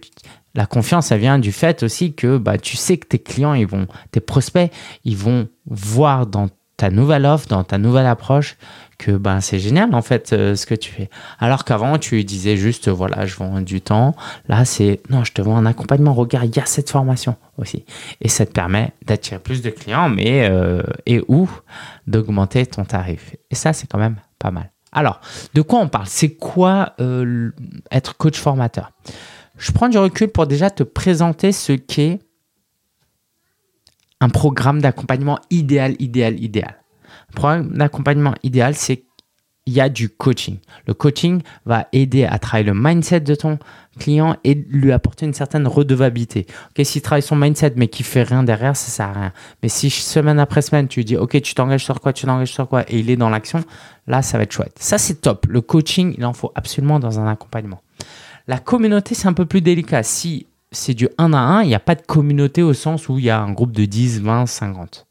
la 0.56 0.66
confiance, 0.66 1.07
ça 1.07 1.18
vient 1.18 1.38
du 1.38 1.52
fait 1.52 1.83
aussi 1.83 2.14
que 2.14 2.38
bah, 2.38 2.57
tu 2.57 2.78
sais 2.78 2.98
que 2.98 3.07
tes 3.07 3.19
clients, 3.19 3.54
ils 3.54 3.68
vont, 3.68 3.88
tes 4.12 4.19
prospects, 4.19 4.71
ils 5.04 5.18
vont 5.18 5.48
voir 5.66 6.28
dans 6.28 6.50
ta 6.80 6.90
nouvelle 6.90 7.26
offre, 7.26 7.50
dans 7.50 7.66
ta 7.66 7.78
nouvelle 7.78 8.06
approche, 8.06 8.56
que 8.98 9.12
bah, 9.12 9.42
c'est 9.42 9.59
génial 9.59 9.94
en 9.94 10.02
fait 10.02 10.31
euh, 10.31 10.56
ce 10.56 10.66
que 10.66 10.76
tu 10.76 10.92
fais. 10.92 11.09
Alors 11.38 11.66
qu'avant, 11.66 11.98
tu 11.98 12.24
disais 12.24 12.56
juste, 12.56 12.88
voilà, 12.88 13.26
je 13.26 13.36
vends 13.36 13.59
du 13.59 13.81
temps. 13.81 14.16
Là, 14.48 14.64
c'est, 14.64 15.02
non, 15.09 15.26
je 15.26 15.33
te 15.33 15.42
vends 15.42 15.57
un 15.57 15.66
accompagnement. 15.66 16.14
Regarde, 16.14 16.45
il 16.45 16.56
y 16.56 16.59
a 16.62 16.66
cette 16.66 16.90
formation 16.90 17.36
aussi. 17.57 17.83
Et 18.21 18.30
ça 18.30 18.45
te 18.45 18.54
permet 18.54 18.94
d'attirer 19.06 19.40
plus 19.40 19.62
de 19.62 19.69
clients, 19.69 20.07
mais 20.07 20.48
euh, 20.50 20.81
et 21.06 21.21
ou 21.28 21.50
d'augmenter 22.07 22.66
ton 22.66 22.86
tarif. 22.86 23.36
Et 23.52 23.56
ça, 23.56 23.74
c'est 23.74 23.88
quand 23.88 24.00
même 24.00 24.16
pas 24.40 24.52
mal. 24.52 24.71
Alors, 24.94 25.19
de 25.54 25.62
quoi 25.62 25.80
on 25.80 25.90
parle? 25.90 26.07
C'est 26.07 26.36
quoi 26.36 26.94
euh, 27.02 27.52
être 27.92 28.16
coach 28.16 28.40
formateur? 28.40 28.92
Je 29.57 29.74
prends 29.74 29.90
du 29.90 29.98
recul 29.98 30.30
pour 30.30 30.48
déjà 30.48 30.69
te 30.69 30.83
présenter 30.83 31.52
ce 31.52 31.74
qu'est 31.74 32.19
un 34.21 34.30
programme 34.30 34.81
d'accompagnement 34.81 35.40
idéal, 35.49 35.95
idéal, 35.99 36.42
idéal. 36.42 36.76
Un 37.31 37.35
programme 37.35 37.69
d'accompagnement 37.69 38.33
idéal, 38.44 38.76
c'est 38.76 39.04
il 39.66 39.73
y 39.73 39.81
a 39.81 39.90
du 39.90 40.09
coaching. 40.09 40.57
Le 40.88 40.95
coaching 40.95 41.42
va 41.66 41.88
aider 41.94 42.26
à 42.26 42.40
travailler 42.40 42.66
le 42.66 42.73
mindset 42.73 43.19
de 43.19 43.35
ton 43.35 43.59
client 43.99 44.35
et 44.44 44.56
lui 44.56 44.92
apporter 44.92 45.28
une 45.28 45.33
certaine 45.33 45.68
redevabilité. 45.68 46.47
Ok, 46.71 46.83
s'il 46.83 47.04
travaille 47.04 47.21
son 47.21 47.35
mindset 47.35 47.73
mais 47.76 47.88
qu'il 47.88 48.06
fait 48.06 48.23
rien 48.23 48.42
derrière, 48.42 48.76
ça 48.76 48.90
sert 48.90 49.09
à 49.09 49.14
rien. 49.14 49.33
Mais 49.61 49.69
si 49.69 49.92
semaine 49.92 50.40
après 50.40 50.64
semaine 50.64 50.88
tu 50.88 51.04
dis 51.04 51.18
ok, 51.18 51.40
tu 51.42 51.54
t'engages 51.54 51.83
sur 51.83 52.02
quoi, 52.02 52.14
tu 52.14 52.26
t'engages 52.26 52.52
sur 52.52 52.68
quoi 52.68 52.83
et 52.88 52.97
il 52.97 53.11
est 53.11 53.16
dans 53.16 53.30
l'action, 53.30 53.64
là 54.07 54.23
ça 54.23 54.38
va 54.38 54.45
être 54.45 54.52
chouette. 54.52 54.76
Ça 54.80 54.97
c'est 54.97 55.21
top. 55.21 55.45
Le 55.47 55.61
coaching, 55.61 56.16
il 56.18 56.26
en 56.26 56.33
faut 56.33 56.52
absolument 56.56 56.99
dans 56.99 57.19
un 57.19 57.28
accompagnement. 57.28 57.81
La 58.47 58.57
communauté, 58.57 59.14
c'est 59.14 59.28
un 59.28 59.33
peu 59.33 59.45
plus 59.45 59.61
délicat. 59.61 60.02
Si 60.02 60.47
c'est 60.71 60.94
du 60.94 61.09
1 61.18 61.33
à 61.33 61.38
1, 61.38 61.64
il 61.64 61.68
n'y 61.68 61.76
a 61.76 61.80
pas 61.80 61.95
de 61.95 62.02
communauté 62.02 62.61
au 62.61 62.73
sens 62.73 63.09
où 63.09 63.18
il 63.18 63.26
y 63.26 63.30
a 63.30 63.40
un 63.40 63.52
groupe 63.52 63.71
de 63.71 63.85
10, 63.85 64.21
20, 64.21 64.45
50. 64.45 65.07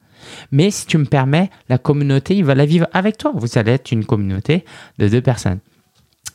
Mais 0.53 0.71
si 0.71 0.87
tu 0.87 0.99
me 0.99 1.05
permets, 1.05 1.51
la 1.69 1.79
communauté, 1.79 2.37
il 2.37 2.45
va 2.45 2.55
la 2.55 2.67
vivre 2.67 2.87
avec 2.93 3.19
toi. 3.19 3.33
Vous 3.35 3.59
allez 3.59 3.73
être 3.73 3.93
une 3.93 4.05
communauté 4.05 4.65
de 4.99 5.09
deux 5.09 5.21
personnes. 5.21 5.59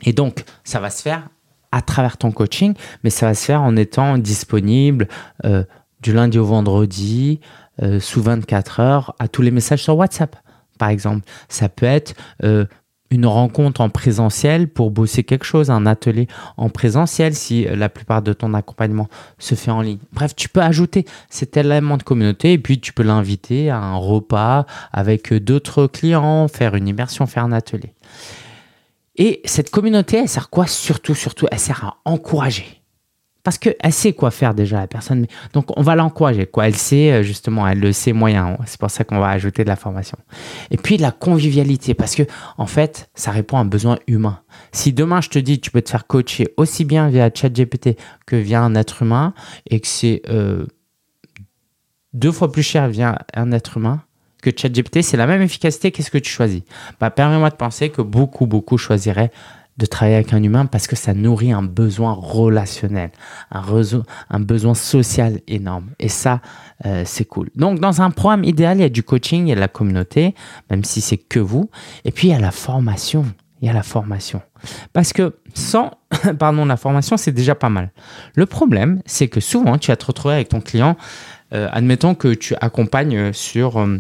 Et 0.04 0.14
donc, 0.14 0.44
ça 0.64 0.80
va 0.80 0.90
se 0.90 1.02
faire 1.02 1.30
à 1.72 1.82
travers 1.82 2.18
ton 2.18 2.32
coaching, 2.32 2.76
mais 3.04 3.10
ça 3.10 3.28
va 3.28 3.34
se 3.34 3.46
faire 3.46 3.62
en 3.62 3.76
étant 3.76 4.18
disponible 4.18 5.08
euh, 5.46 5.64
du 6.02 6.14
lundi 6.14 6.38
au 6.38 6.46
vendredi, 6.46 7.40
euh, 7.82 8.00
sous 8.00 8.22
24 8.22 8.80
heures, 8.80 9.16
à 9.20 9.28
tous 9.28 9.42
les 9.42 9.52
messages 9.52 9.82
sur 9.82 9.98
WhatsApp, 9.98 10.36
par 10.78 10.90
exemple. 10.90 11.26
Ça 11.50 11.70
peut 11.70 11.86
être 11.86 12.14
euh, 12.44 12.66
une 13.14 13.26
rencontre 13.26 13.82
en 13.82 13.90
présentiel 13.90 14.68
pour 14.68 14.92
bosser 14.92 15.24
quelque 15.24 15.46
chose, 15.46 15.70
un 15.70 15.86
atelier 15.86 16.28
en 16.58 16.70
présentiel 16.70 17.34
si 17.36 17.66
la 17.66 17.90
plupart 17.90 18.22
de 18.22 18.34
ton 18.34 18.54
accompagnement 18.54 19.08
se 19.38 19.56
fait 19.56 19.72
en 19.72 19.82
ligne. 19.82 20.00
Bref, 20.12 20.36
tu 20.36 20.50
peux 20.50 20.62
ajouter 20.62 21.06
cet 21.30 21.56
élément 21.58 21.98
de 21.98 22.04
communauté 22.04 22.54
et 22.54 22.58
puis 22.58 22.80
tu 22.80 22.92
peux 22.94 23.04
l'inviter 23.04 23.70
à 23.70 23.78
un 23.78 23.96
repas 23.96 24.66
avec 24.92 25.34
d'autres 25.34 25.88
clients, 25.88 26.48
faire 26.48 26.76
une 26.76 26.88
immersion, 26.88 27.26
faire 27.26 27.44
un 27.44 27.52
atelier. 27.52 27.94
Et 29.16 29.42
cette 29.46 29.70
communauté, 29.70 30.18
elle 30.18 30.30
sert 30.30 30.50
quoi 30.50 30.66
Surtout, 30.66 31.14
surtout, 31.14 31.46
elle 31.52 31.60
sert 31.60 31.86
à 31.86 31.98
encourager. 32.06 32.83
Parce 33.44 33.58
qu'elle 33.58 33.92
sait 33.92 34.14
quoi 34.14 34.32
faire 34.32 34.54
déjà, 34.54 34.80
la 34.80 34.88
personne. 34.88 35.28
Donc, 35.52 35.78
on 35.78 35.82
va 35.82 35.96
l'encourager. 35.96 36.46
Quoi. 36.46 36.68
Elle 36.68 36.78
sait, 36.78 37.12
euh, 37.12 37.24
justement, 37.24 37.68
elle 37.68 37.80
le 37.80 37.92
sait 37.92 38.14
moyen. 38.14 38.58
C'est 38.66 38.80
pour 38.80 38.90
ça 38.90 39.04
qu'on 39.04 39.20
va 39.20 39.30
ajouter 39.30 39.64
de 39.64 39.70
la 39.70 39.76
formation. 39.76 40.18
Et 40.72 40.78
puis, 40.78 40.98
la 40.98 41.12
convivialité. 41.12 41.94
Parce 41.94 42.16
que, 42.16 42.24
en 42.58 42.68
fait, 42.68 43.10
ça 43.16 43.32
répond 43.32 43.58
à 43.58 43.60
un 43.62 43.66
besoin 43.66 44.00
humain. 44.08 44.40
Si 44.72 44.94
demain, 44.94 45.20
je 45.20 45.30
te 45.30 45.40
dis, 45.40 45.60
tu 45.60 45.72
peux 45.72 45.82
te 45.82 45.90
faire 45.90 46.08
coacher 46.08 46.54
aussi 46.56 46.86
bien 46.86 47.10
via 47.10 47.30
ChatGPT 47.34 47.98
que 48.26 48.38
via 48.38 48.62
un 48.62 48.76
être 48.76 49.02
humain 49.02 49.34
et 49.70 49.82
que 49.82 49.88
c'est 49.88 50.22
euh, 50.30 50.66
deux 52.14 52.32
fois 52.32 52.52
plus 52.52 52.64
cher 52.64 52.88
via 52.88 53.20
un 53.34 53.52
être 53.52 53.78
humain, 53.78 54.04
que 54.42 54.52
ChatGPT, 54.56 55.02
c'est 55.02 55.18
la 55.18 55.28
même 55.28 55.42
efficacité, 55.42 55.92
qu'est-ce 55.92 56.12
que 56.12 56.18
tu 56.18 56.30
choisis? 56.30 56.62
Bah, 57.00 57.10
Permets-moi 57.10 57.50
de 57.50 57.56
penser 57.56 57.90
que 57.90 58.02
beaucoup, 58.02 58.46
beaucoup 58.46 58.78
choisiraient 58.78 59.32
de 59.78 59.86
travailler 59.86 60.16
avec 60.16 60.34
un 60.34 60.44
humain 60.44 60.66
parce 60.66 60.88
que 60.88 60.96
ça 60.96 61.14
nourrit 61.14 61.52
un 61.52 61.64
besoin 61.64 62.14
relationnel, 62.14 63.12
un, 63.52 64.40
besoin 64.40 64.74
social 64.74 65.40
énorme. 65.48 65.90
Et 66.00 66.10
ça, 66.10 66.42
euh, 66.86 67.04
c'est 67.06 67.26
cool. 67.26 67.50
Donc, 67.56 67.80
dans 67.80 68.02
un 68.02 68.12
programme 68.12 68.44
idéal, 68.44 68.78
il 68.78 68.82
y 68.82 68.86
a 68.86 68.90
du 68.90 69.04
coaching, 69.04 69.48
il 69.48 69.50
y 69.50 69.52
a 69.52 69.56
de 69.56 69.60
la 69.60 69.68
communauté, 69.68 70.36
même 70.70 70.84
si 70.84 71.02
c'est 71.02 71.18
que 71.18 71.40
vous. 71.40 71.70
Et 72.06 72.12
puis, 72.12 72.28
il 72.28 72.32
y 72.32 72.36
a 72.36 72.40
la 72.40 72.52
formation. 72.52 73.26
Il 73.62 73.68
y 73.68 73.70
a 73.70 73.74
la 73.74 73.84
formation. 73.84 74.42
Parce 74.92 75.14
que 75.14 75.38
sans 75.54 75.92
pardon, 76.40 76.66
la 76.66 76.78
formation, 76.78 77.18
c'est 77.18 77.32
déjà 77.32 77.56
pas 77.56 77.70
mal. 77.70 77.92
Le 78.36 78.46
problème, 78.46 79.02
c'est 79.06 79.28
que 79.28 79.40
souvent, 79.40 79.78
tu 79.78 79.90
vas 79.90 79.96
te 79.96 80.06
retrouver 80.06 80.36
avec 80.36 80.50
ton 80.50 80.62
client, 80.62 80.98
euh, 81.54 81.68
admettons 81.72 82.16
que 82.16 82.34
tu 82.34 82.56
accompagnes 82.62 83.34
sur... 83.34 83.80
Euh, 83.80 84.00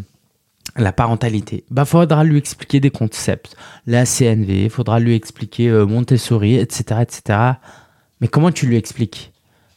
la 0.75 0.91
parentalité, 0.91 1.63
bah 1.69 1.85
faudra 1.85 2.23
lui 2.23 2.37
expliquer 2.37 2.79
des 2.79 2.89
concepts, 2.89 3.55
la 3.85 4.05
CNV, 4.05 4.69
faudra 4.69 4.99
lui 4.99 5.13
expliquer 5.13 5.69
euh, 5.69 5.85
Montessori, 5.85 6.55
etc., 6.55 7.01
etc. 7.01 7.39
Mais 8.21 8.27
comment 8.27 8.51
tu 8.51 8.65
lui 8.65 8.77
expliques? 8.77 9.31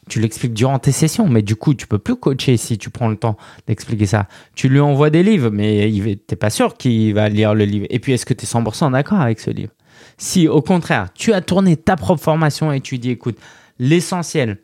Tu 0.09 0.21
l'expliques 0.21 0.53
durant 0.53 0.79
tes 0.79 0.93
sessions, 0.93 1.27
mais 1.27 1.41
du 1.41 1.55
coup, 1.55 1.73
tu 1.73 1.85
peux 1.85 1.97
plus 1.97 2.15
coacher 2.15 2.55
si 2.55 2.77
tu 2.77 2.89
prends 2.89 3.09
le 3.09 3.17
temps 3.17 3.35
d'expliquer 3.67 4.05
ça. 4.05 4.27
Tu 4.55 4.69
lui 4.69 4.79
envoies 4.79 5.09
des 5.09 5.21
livres, 5.21 5.49
mais 5.49 5.91
tu 5.91 6.01
n'es 6.01 6.37
pas 6.37 6.49
sûr 6.49 6.77
qu'il 6.77 7.13
va 7.13 7.27
lire 7.27 7.53
le 7.53 7.65
livre. 7.65 7.85
Et 7.89 7.99
puis, 7.99 8.13
est-ce 8.13 8.25
que 8.25 8.33
tu 8.33 8.45
es 8.45 8.47
100% 8.47 8.93
d'accord 8.93 9.19
avec 9.19 9.39
ce 9.41 9.51
livre? 9.51 9.73
Si, 10.17 10.47
au 10.47 10.61
contraire, 10.61 11.09
tu 11.13 11.33
as 11.33 11.41
tourné 11.41 11.75
ta 11.75 11.97
propre 11.97 12.23
formation 12.23 12.71
et 12.71 12.79
tu 12.79 12.97
dis, 12.97 13.11
écoute, 13.11 13.37
l'essentiel 13.79 14.59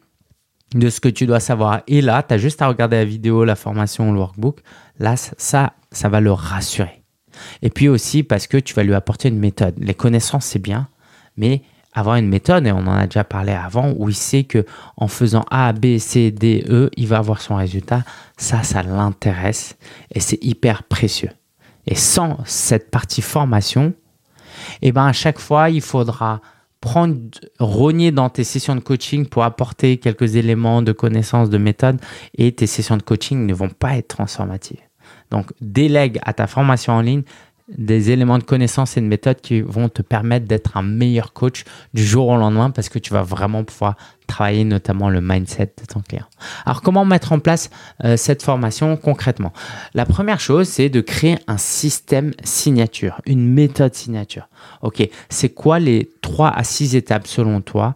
de 0.74 0.90
ce 0.90 1.00
que 1.00 1.10
tu 1.10 1.26
dois 1.26 1.40
savoir 1.40 1.82
est 1.88 2.02
là, 2.02 2.24
tu 2.24 2.34
as 2.34 2.38
juste 2.38 2.62
à 2.62 2.68
regarder 2.68 2.98
la 2.98 3.06
vidéo, 3.06 3.46
la 3.46 3.56
formation, 3.56 4.12
le 4.12 4.20
workbook, 4.20 4.60
là, 5.00 5.16
ça, 5.16 5.74
ça 5.92 6.10
va 6.10 6.20
le 6.20 6.32
rassurer. 6.32 7.04
Et 7.62 7.70
puis 7.70 7.90
aussi 7.90 8.24
parce 8.24 8.48
que 8.48 8.58
tu 8.58 8.74
vas 8.74 8.84
lui 8.84 8.94
apporter 8.94 9.30
une 9.30 9.40
méthode. 9.40 9.76
Les 9.78 9.94
connaissances, 9.94 10.46
c'est 10.46 10.60
bien, 10.60 10.88
mais 11.38 11.64
avoir 11.94 12.16
une 12.16 12.28
méthode, 12.28 12.66
et 12.66 12.72
on 12.72 12.80
en 12.80 12.96
a 12.96 13.06
déjà 13.06 13.24
parlé 13.24 13.52
avant, 13.52 13.94
où 13.98 14.10
il 14.10 14.16
sait 14.16 14.44
que 14.44 14.66
en 14.98 15.08
faisant 15.08 15.46
A, 15.52 15.74
B, 15.74 15.98
C, 16.00 16.32
D, 16.32 16.66
E, 16.68 16.90
il 16.98 17.08
va 17.08 17.18
avoir 17.18 17.42
son 17.42 17.56
résultat, 17.56 18.04
ça, 18.38 18.64
ça 18.64 18.82
l'intéresse 18.82 19.78
et 20.12 20.20
c'est 20.20 20.44
hyper 20.44 20.84
précieux. 20.84 21.30
Et 21.86 21.96
sans 21.96 22.38
cette 22.46 22.90
partie 22.90 23.22
formation, 23.22 23.94
eh 24.82 24.92
ben 24.92 25.06
à 25.06 25.14
chaque 25.14 25.40
fois, 25.40 25.70
il 25.70 25.82
faudra 25.82 26.42
prendre, 26.84 27.18
rogner 27.60 28.12
dans 28.12 28.30
tes 28.30 28.44
sessions 28.44 28.76
de 28.76 28.82
coaching 28.82 29.26
pour 29.26 29.46
apporter 29.46 29.96
quelques 30.00 30.36
éléments 30.36 30.82
de 30.82 30.92
connaissances, 30.92 31.50
de 31.50 31.58
méthode, 31.58 31.98
et 32.38 32.52
tes 32.52 32.68
sessions 32.68 32.98
de 32.98 33.02
coaching 33.02 33.46
ne 33.46 33.54
vont 33.54 33.70
pas 33.70 33.96
être 33.96 34.10
transformatives. 34.10 34.82
Donc, 35.32 35.54
délègue 35.62 36.20
à 36.24 36.34
ta 36.34 36.46
formation 36.46 36.92
en 36.92 37.00
ligne 37.00 37.24
des 37.70 38.12
éléments 38.12 38.38
de 38.38 38.44
connaissance 38.44 38.98
et 38.98 39.02
de 39.02 39.06
méthode 39.06 39.40
qui 39.40 39.62
vont 39.62 39.88
te 39.90 40.02
permettre 40.02 40.46
d'être 40.48 40.76
un 40.76 40.84
meilleur 40.84 41.34
coach 41.34 41.64
du 41.94 42.04
jour 42.04 42.28
au 42.28 42.38
lendemain 42.38 42.72
parce 42.72 42.90
que 42.90 43.00
tu 43.00 43.14
vas 43.14 43.24
vraiment 43.24 43.64
pouvoir 43.64 43.96
travailler 44.28 44.64
notamment 44.64 45.10
le 45.10 45.22
mindset 45.22 45.74
de 45.80 45.86
ton 45.86 46.02
client. 46.02 46.26
Alors 46.66 46.82
comment 46.82 47.06
mettre 47.06 47.32
en 47.32 47.40
place 47.40 47.70
euh, 48.04 48.18
cette 48.18 48.44
formation 48.44 48.98
concrètement? 48.98 49.54
La 49.94 50.06
première 50.06 50.40
chose, 50.40 50.68
c'est 50.68 50.90
de 50.90 51.02
créer 51.02 51.38
un 51.48 51.58
système 51.58 52.32
signature, 52.44 53.22
une 53.26 53.48
méthode 53.48 53.94
signature. 53.94 54.50
OK, 54.82 55.08
c'est 55.30 55.50
quoi 55.50 55.80
les 55.80 56.10
3 56.22 56.50
à 56.50 56.64
6 56.64 56.96
étapes 56.96 57.28
selon 57.28 57.62
toi 57.62 57.94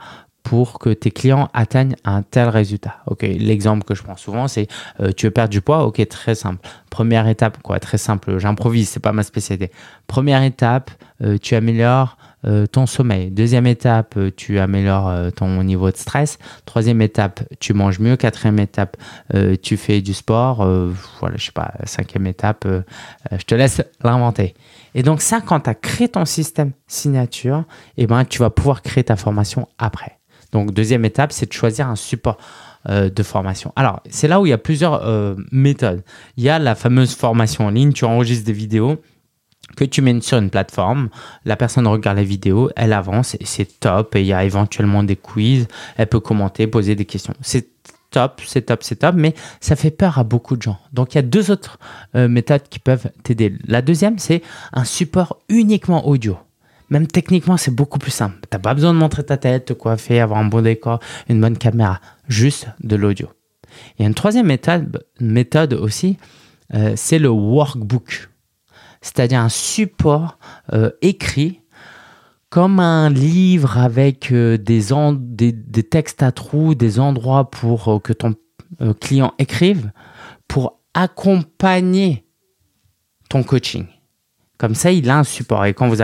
pour 0.47 0.79
que 0.79 0.91
tes 0.91 1.11
clients 1.11 1.49
atteignent 1.53 1.97
un 2.05 2.21
tel 2.21 2.47
résultat. 2.47 2.99
Ok, 3.05 3.23
l'exemple 3.23 3.83
que 3.83 3.93
je 3.93 4.01
prends 4.01 4.15
souvent, 4.15 4.47
c'est 4.47 4.69
euh, 5.01 5.11
tu 5.11 5.25
veux 5.25 5.31
perdre 5.31 5.49
du 5.49 5.59
poids. 5.59 5.83
Ok, 5.85 6.07
très 6.07 6.35
simple. 6.35 6.65
Première 6.89 7.27
étape, 7.27 7.61
quoi, 7.61 7.81
très 7.81 7.97
simple. 7.97 8.37
J'improvise, 8.37 8.87
c'est 8.87 9.01
pas 9.01 9.11
ma 9.11 9.23
spécialité. 9.23 9.71
Première 10.07 10.41
étape, 10.43 10.89
euh, 11.21 11.37
tu 11.37 11.55
améliores 11.55 12.17
euh, 12.45 12.65
ton 12.65 12.85
sommeil. 12.85 13.29
Deuxième 13.29 13.67
étape, 13.67 14.17
tu 14.37 14.57
améliores 14.57 15.33
ton 15.33 15.61
niveau 15.63 15.91
de 15.91 15.97
stress. 15.97 16.39
Troisième 16.65 17.01
étape, 17.01 17.41
tu 17.59 17.73
manges 17.73 17.99
mieux. 17.99 18.15
Quatrième 18.15 18.59
étape, 18.59 18.95
tu 19.61 19.75
fais 19.75 19.99
du 19.99 20.13
sport. 20.13 20.65
voilà, 21.19 21.35
je 21.35 21.47
sais 21.47 21.51
pas. 21.51 21.73
Cinquième 21.83 22.25
étape, 22.25 22.65
je 23.31 23.43
te 23.43 23.53
laisse 23.53 23.81
l'inventer. 24.01 24.53
Et 24.95 25.03
donc 25.03 25.21
ça, 25.21 25.41
quand 25.41 25.59
tu 25.59 25.69
as 25.69 25.75
créé 25.75 26.07
ton 26.07 26.23
système 26.23 26.71
signature, 26.87 27.65
eh 27.97 28.07
ben, 28.07 28.23
tu 28.23 28.39
vas 28.39 28.49
pouvoir 28.49 28.81
créer 28.81 29.03
ta 29.03 29.17
formation 29.17 29.67
après. 29.77 30.16
Donc, 30.51 30.73
deuxième 30.73 31.05
étape, 31.05 31.31
c'est 31.31 31.47
de 31.47 31.53
choisir 31.53 31.87
un 31.87 31.95
support 31.95 32.37
euh, 32.89 33.09
de 33.09 33.23
formation. 33.23 33.73
Alors, 33.75 34.01
c'est 34.09 34.27
là 34.27 34.39
où 34.39 34.45
il 34.45 34.49
y 34.49 34.53
a 34.53 34.57
plusieurs 34.57 35.05
euh, 35.05 35.35
méthodes. 35.51 36.03
Il 36.37 36.43
y 36.43 36.49
a 36.49 36.59
la 36.59 36.75
fameuse 36.75 37.15
formation 37.15 37.65
en 37.65 37.69
ligne. 37.69 37.91
Tu 37.91 38.05
enregistres 38.05 38.45
des 38.45 38.53
vidéos 38.53 39.01
que 39.75 39.83
tu 39.83 40.01
mets 40.01 40.21
sur 40.21 40.37
une 40.37 40.49
plateforme, 40.49 41.09
la 41.45 41.57
personne 41.57 41.87
regarde 41.87 42.17
la 42.17 42.23
vidéo, 42.23 42.69
elle 42.75 42.93
avance 42.93 43.35
et 43.35 43.45
c'est 43.45 43.79
top. 43.79 44.15
Et 44.15 44.21
il 44.21 44.27
y 44.27 44.33
a 44.33 44.43
éventuellement 44.45 45.03
des 45.03 45.15
quiz, 45.15 45.67
elle 45.97 46.07
peut 46.07 46.19
commenter, 46.19 46.67
poser 46.67 46.95
des 46.95 47.05
questions. 47.05 47.33
C'est 47.41 47.67
top, 48.11 48.41
c'est 48.45 48.61
top, 48.63 48.83
c'est 48.83 48.97
top, 48.97 49.15
mais 49.15 49.33
ça 49.59 49.75
fait 49.75 49.91
peur 49.91 50.17
à 50.19 50.23
beaucoup 50.23 50.55
de 50.55 50.61
gens. 50.61 50.79
Donc 50.93 51.13
il 51.13 51.17
y 51.17 51.19
a 51.19 51.23
deux 51.23 51.51
autres 51.51 51.79
euh, 52.15 52.27
méthodes 52.27 52.63
qui 52.69 52.79
peuvent 52.79 53.09
t'aider. 53.23 53.53
La 53.67 53.81
deuxième, 53.81 54.17
c'est 54.17 54.41
un 54.73 54.85
support 54.85 55.37
uniquement 55.49 56.07
audio. 56.07 56.37
Même 56.89 57.07
techniquement, 57.07 57.57
c'est 57.57 57.73
beaucoup 57.73 57.99
plus 57.99 58.11
simple. 58.11 58.37
Tu 58.41 58.55
n'as 58.55 58.59
pas 58.59 58.73
besoin 58.73 58.93
de 58.93 58.97
montrer 58.97 59.23
ta 59.23 59.37
tête, 59.37 59.65
te 59.65 59.73
coiffer, 59.73 60.19
avoir 60.19 60.39
un 60.39 60.45
bon 60.45 60.61
décor, 60.61 60.99
une 61.27 61.41
bonne 61.41 61.57
caméra. 61.57 61.99
Juste 62.27 62.67
de 62.81 62.95
l'audio. 62.95 63.29
Il 63.97 64.03
y 64.03 64.05
a 64.05 64.07
une 64.07 64.13
troisième 64.13 64.47
méthode, 64.47 65.73
aussi, 65.73 66.17
euh, 66.73 66.93
c'est 66.95 67.19
le 67.19 67.29
workbook. 67.29 68.29
C'est-à-dire 69.01 69.39
un 69.39 69.49
support 69.49 70.37
euh, 70.73 70.91
écrit 71.01 71.61
comme 72.49 72.79
un 72.79 73.09
livre 73.09 73.77
avec 73.77 74.31
euh, 74.31 74.57
des, 74.57 75.83
textes 75.83 76.23
à 76.23 76.31
trous, 76.31 76.75
des 76.75 76.99
endroits 76.99 77.51
pour 77.51 78.01
que 78.01 78.13
ton 78.13 78.35
client 78.99 79.33
écrive 79.37 79.91
pour 80.47 80.81
accompagner 80.93 82.25
ton 83.29 83.43
coaching. 83.43 83.85
Comme 84.57 84.73
ça, 84.73 84.91
il 84.91 85.09
a 85.09 85.19
un 85.19 85.23
support. 85.23 85.65
Et 85.65 85.73
quand, 85.73 85.87
vous 85.87 85.97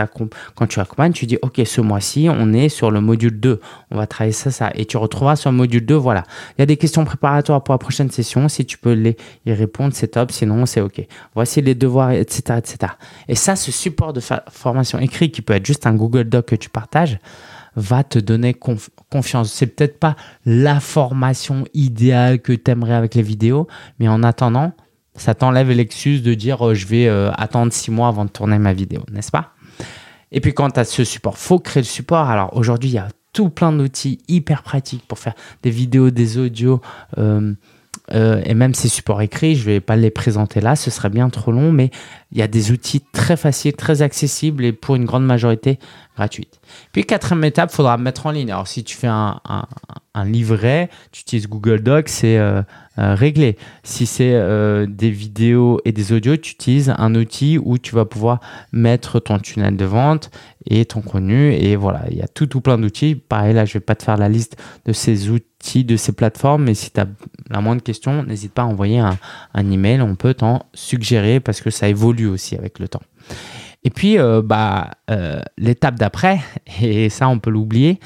quand 0.54 0.66
tu 0.66 0.78
accompagnes, 0.78 1.12
tu 1.12 1.26
dis, 1.26 1.38
OK, 1.42 1.60
ce 1.64 1.80
mois-ci, 1.80 2.28
on 2.30 2.52
est 2.52 2.68
sur 2.68 2.90
le 2.90 3.00
module 3.00 3.38
2. 3.40 3.60
On 3.90 3.96
va 3.96 4.06
travailler 4.06 4.32
ça, 4.32 4.50
ça. 4.50 4.70
Et 4.74 4.84
tu 4.84 4.96
retrouveras 4.96 5.36
sur 5.36 5.50
le 5.50 5.56
module 5.56 5.84
2, 5.84 5.94
voilà. 5.94 6.22
Il 6.56 6.60
y 6.60 6.62
a 6.62 6.66
des 6.66 6.76
questions 6.76 7.04
préparatoires 7.04 7.64
pour 7.64 7.74
la 7.74 7.78
prochaine 7.78 8.10
session. 8.10 8.48
Si 8.48 8.64
tu 8.64 8.78
peux 8.78 8.92
les, 8.92 9.16
y 9.44 9.52
répondre, 9.52 9.92
c'est 9.94 10.08
top. 10.08 10.30
Sinon, 10.30 10.66
c'est 10.66 10.80
OK. 10.80 11.04
Voici 11.34 11.62
les 11.62 11.74
devoirs, 11.74 12.12
etc., 12.12 12.58
etc. 12.58 12.92
Et 13.28 13.34
ça, 13.34 13.56
ce 13.56 13.72
support 13.72 14.12
de 14.12 14.20
formation 14.50 14.98
écrit, 15.00 15.30
qui 15.32 15.42
peut 15.42 15.54
être 15.54 15.66
juste 15.66 15.86
un 15.86 15.94
Google 15.94 16.24
Doc 16.24 16.46
que 16.46 16.56
tu 16.56 16.70
partages, 16.70 17.18
va 17.76 18.04
te 18.04 18.18
donner 18.18 18.54
confiance. 18.54 19.52
C'est 19.52 19.66
peut-être 19.66 19.98
pas 19.98 20.16
la 20.46 20.80
formation 20.80 21.64
idéale 21.74 22.40
que 22.40 22.52
tu 22.52 22.70
aimerais 22.70 22.94
avec 22.94 23.14
les 23.14 23.22
vidéos, 23.22 23.66
mais 23.98 24.08
en 24.08 24.22
attendant, 24.22 24.72
ça 25.16 25.34
t'enlève 25.34 25.70
l'excuse 25.70 26.22
de 26.22 26.34
dire 26.34 26.66
euh, 26.66 26.74
je 26.74 26.86
vais 26.86 27.06
euh, 27.06 27.30
attendre 27.32 27.72
six 27.72 27.90
mois 27.90 28.08
avant 28.08 28.24
de 28.24 28.30
tourner 28.30 28.58
ma 28.58 28.72
vidéo, 28.72 29.02
n'est-ce 29.10 29.30
pas? 29.30 29.52
Et 30.32 30.40
puis 30.40 30.52
quand 30.52 30.70
tu 30.70 30.80
as 30.80 30.84
ce 30.84 31.04
support, 31.04 31.38
faut 31.38 31.58
créer 31.58 31.82
le 31.82 31.86
support. 31.86 32.28
Alors 32.28 32.56
aujourd'hui, 32.56 32.90
il 32.90 32.94
y 32.94 32.98
a 32.98 33.08
tout 33.32 33.50
plein 33.50 33.72
d'outils 33.72 34.18
hyper 34.28 34.62
pratiques 34.62 35.06
pour 35.06 35.18
faire 35.18 35.34
des 35.62 35.70
vidéos, 35.70 36.10
des 36.10 36.38
audios. 36.38 36.80
Euh, 37.18 37.54
et 38.12 38.52
même 38.54 38.74
ces 38.74 38.88
supports 38.88 39.22
écrits, 39.22 39.56
je 39.56 39.60
ne 39.60 39.74
vais 39.74 39.80
pas 39.80 39.96
les 39.96 40.10
présenter 40.10 40.60
là, 40.60 40.76
ce 40.76 40.90
serait 40.90 41.08
bien 41.08 41.30
trop 41.30 41.52
long, 41.52 41.72
mais 41.72 41.90
il 42.32 42.38
y 42.38 42.42
a 42.42 42.48
des 42.48 42.72
outils 42.72 43.00
très 43.12 43.36
faciles, 43.36 43.74
très 43.74 44.02
accessibles 44.02 44.64
et 44.64 44.72
pour 44.72 44.96
une 44.96 45.04
grande 45.04 45.24
majorité 45.24 45.78
gratuites. 46.16 46.60
Puis 46.92 47.04
quatrième 47.04 47.44
étape, 47.44 47.70
il 47.72 47.76
faudra 47.76 47.96
mettre 47.96 48.26
en 48.26 48.32
ligne. 48.32 48.50
Alors 48.50 48.66
si 48.66 48.82
tu 48.84 48.96
fais 48.96 49.08
un, 49.08 49.40
livret, 50.24 50.90
tu 51.12 51.22
utilises 51.22 51.48
Google 51.48 51.80
Docs, 51.80 52.08
c'est 52.08 52.38
euh, 52.38 52.62
euh, 52.98 53.14
réglé. 53.14 53.56
Si 53.82 54.06
c'est 54.06 54.32
euh, 54.34 54.86
des 54.88 55.10
vidéos 55.10 55.80
et 55.84 55.92
des 55.92 56.12
audios, 56.12 56.36
tu 56.36 56.52
utilises 56.52 56.92
un 56.96 57.14
outil 57.14 57.58
où 57.58 57.78
tu 57.78 57.94
vas 57.94 58.04
pouvoir 58.04 58.40
mettre 58.72 59.20
ton 59.20 59.38
tunnel 59.38 59.76
de 59.76 59.84
vente 59.84 60.30
et 60.66 60.84
ton 60.84 61.00
contenu. 61.00 61.52
Et 61.52 61.76
voilà, 61.76 62.02
il 62.10 62.16
y 62.16 62.22
a 62.22 62.28
tout, 62.28 62.46
tout 62.46 62.60
plein 62.60 62.78
d'outils. 62.78 63.14
Pareil, 63.14 63.54
là, 63.54 63.64
je 63.64 63.74
vais 63.74 63.80
pas 63.80 63.94
te 63.94 64.02
faire 64.02 64.16
la 64.16 64.28
liste 64.28 64.56
de 64.86 64.92
ces 64.92 65.30
outils, 65.30 65.46
de 65.84 65.96
ces 65.96 66.12
plateformes, 66.12 66.64
mais 66.64 66.74
si 66.74 66.90
tu 66.90 67.00
as 67.00 67.06
la 67.50 67.60
moindre 67.60 67.82
question, 67.82 68.22
n'hésite 68.22 68.52
pas 68.52 68.62
à 68.62 68.66
envoyer 68.66 68.98
un, 68.98 69.16
email. 69.70 70.00
On 70.02 70.14
peut 70.14 70.34
t'en 70.34 70.66
suggérer 70.74 71.40
parce 71.40 71.60
que 71.60 71.70
ça 71.70 71.88
évolue 71.88 72.26
aussi 72.26 72.54
avec 72.54 72.78
le 72.78 72.88
temps. 72.88 73.02
Et 73.82 73.90
puis, 73.90 74.16
bah, 74.44 74.90
l'étape 75.56 75.96
d'après, 75.96 76.40
et 76.82 77.08
ça, 77.08 77.28
on 77.28 77.38
peut 77.38 77.50
l'oublier, 77.50 77.98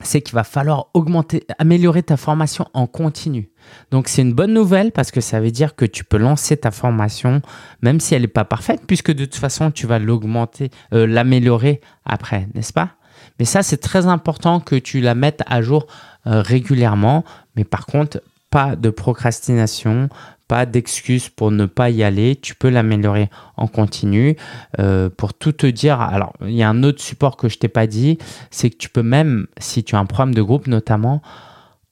c'est 0.00 0.20
qu'il 0.20 0.34
va 0.34 0.44
falloir 0.44 0.88
augmenter, 0.94 1.46
améliorer 1.58 2.02
ta 2.02 2.16
formation 2.16 2.66
en 2.74 2.86
continu. 2.86 3.50
Donc 3.90 4.08
c'est 4.08 4.22
une 4.22 4.34
bonne 4.34 4.52
nouvelle 4.52 4.92
parce 4.92 5.10
que 5.10 5.20
ça 5.20 5.40
veut 5.40 5.50
dire 5.50 5.74
que 5.74 5.84
tu 5.84 6.04
peux 6.04 6.18
lancer 6.18 6.56
ta 6.56 6.70
formation 6.70 7.42
même 7.82 7.98
si 7.98 8.14
elle 8.14 8.22
n'est 8.22 8.28
pas 8.28 8.44
parfaite 8.44 8.82
puisque 8.86 9.12
de 9.12 9.24
toute 9.24 9.36
façon 9.36 9.70
tu 9.70 9.86
vas 9.86 9.98
l'augmenter, 9.98 10.70
euh, 10.92 11.06
l'améliorer 11.06 11.80
après, 12.04 12.48
n'est-ce 12.54 12.72
pas? 12.72 12.90
Mais 13.38 13.44
ça 13.44 13.62
c'est 13.62 13.78
très 13.78 14.06
important 14.06 14.60
que 14.60 14.76
tu 14.76 15.00
la 15.00 15.14
mettes 15.14 15.42
à 15.46 15.62
jour 15.62 15.86
euh, 15.86 16.15
régulièrement. 16.26 17.24
Mais 17.56 17.64
par 17.64 17.86
contre, 17.86 18.20
pas 18.50 18.76
de 18.76 18.90
procrastination, 18.90 20.08
pas 20.48 20.66
d'excuse 20.66 21.28
pour 21.28 21.50
ne 21.50 21.66
pas 21.66 21.90
y 21.90 22.02
aller. 22.02 22.36
Tu 22.36 22.54
peux 22.54 22.68
l'améliorer 22.68 23.30
en 23.56 23.66
continu. 23.66 24.36
Euh, 24.78 25.10
pour 25.10 25.34
tout 25.34 25.52
te 25.52 25.66
dire, 25.66 26.00
alors 26.00 26.32
il 26.42 26.54
y 26.54 26.62
a 26.62 26.68
un 26.68 26.82
autre 26.82 27.02
support 27.02 27.36
que 27.36 27.48
je 27.48 27.58
t'ai 27.58 27.68
pas 27.68 27.86
dit, 27.86 28.18
c'est 28.50 28.70
que 28.70 28.76
tu 28.76 28.88
peux 28.88 29.02
même, 29.02 29.46
si 29.58 29.84
tu 29.84 29.96
as 29.96 29.98
un 29.98 30.06
programme 30.06 30.34
de 30.34 30.42
groupe 30.42 30.66
notamment, 30.66 31.22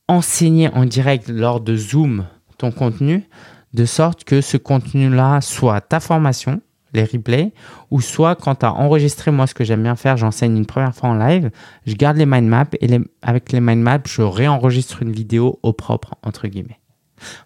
enseigner 0.09 0.69
en 0.69 0.85
direct 0.85 1.29
lors 1.29 1.61
de 1.61 1.77
Zoom 1.77 2.27
ton 2.59 2.71
contenu, 2.71 3.29
de 3.73 3.85
sorte 3.85 4.23
que 4.25 4.41
ce 4.41 4.57
contenu-là 4.57 5.41
soit 5.41 5.81
ta 5.81 5.99
formation, 5.99 6.61
les 6.95 7.05
replays, 7.05 7.53
ou 7.91 8.01
soit 8.01 8.37
quand 8.37 8.65
as 8.65 8.73
enregistré, 8.73 9.31
moi 9.31 9.47
ce 9.47 9.55
que 9.55 9.65
j'aime 9.65 9.83
bien 9.83 9.97
faire, 9.97 10.17
j'enseigne 10.17 10.57
une 10.57 10.67
première 10.67 10.95
fois 10.95 11.11
en 11.11 11.15
live, 11.15 11.51
je 11.87 11.95
garde 11.95 12.17
les 12.17 12.27
mind 12.27 12.49
maps 12.49 12.65
et 12.81 12.99
avec 13.23 13.53
les 13.53 13.61
mind 13.61 13.83
maps, 13.83 14.03
je 14.07 14.23
réenregistre 14.23 15.03
une 15.03 15.13
vidéo 15.13 15.59
au 15.63 15.73
propre, 15.73 16.15
entre 16.23 16.47
guillemets. 16.49 16.79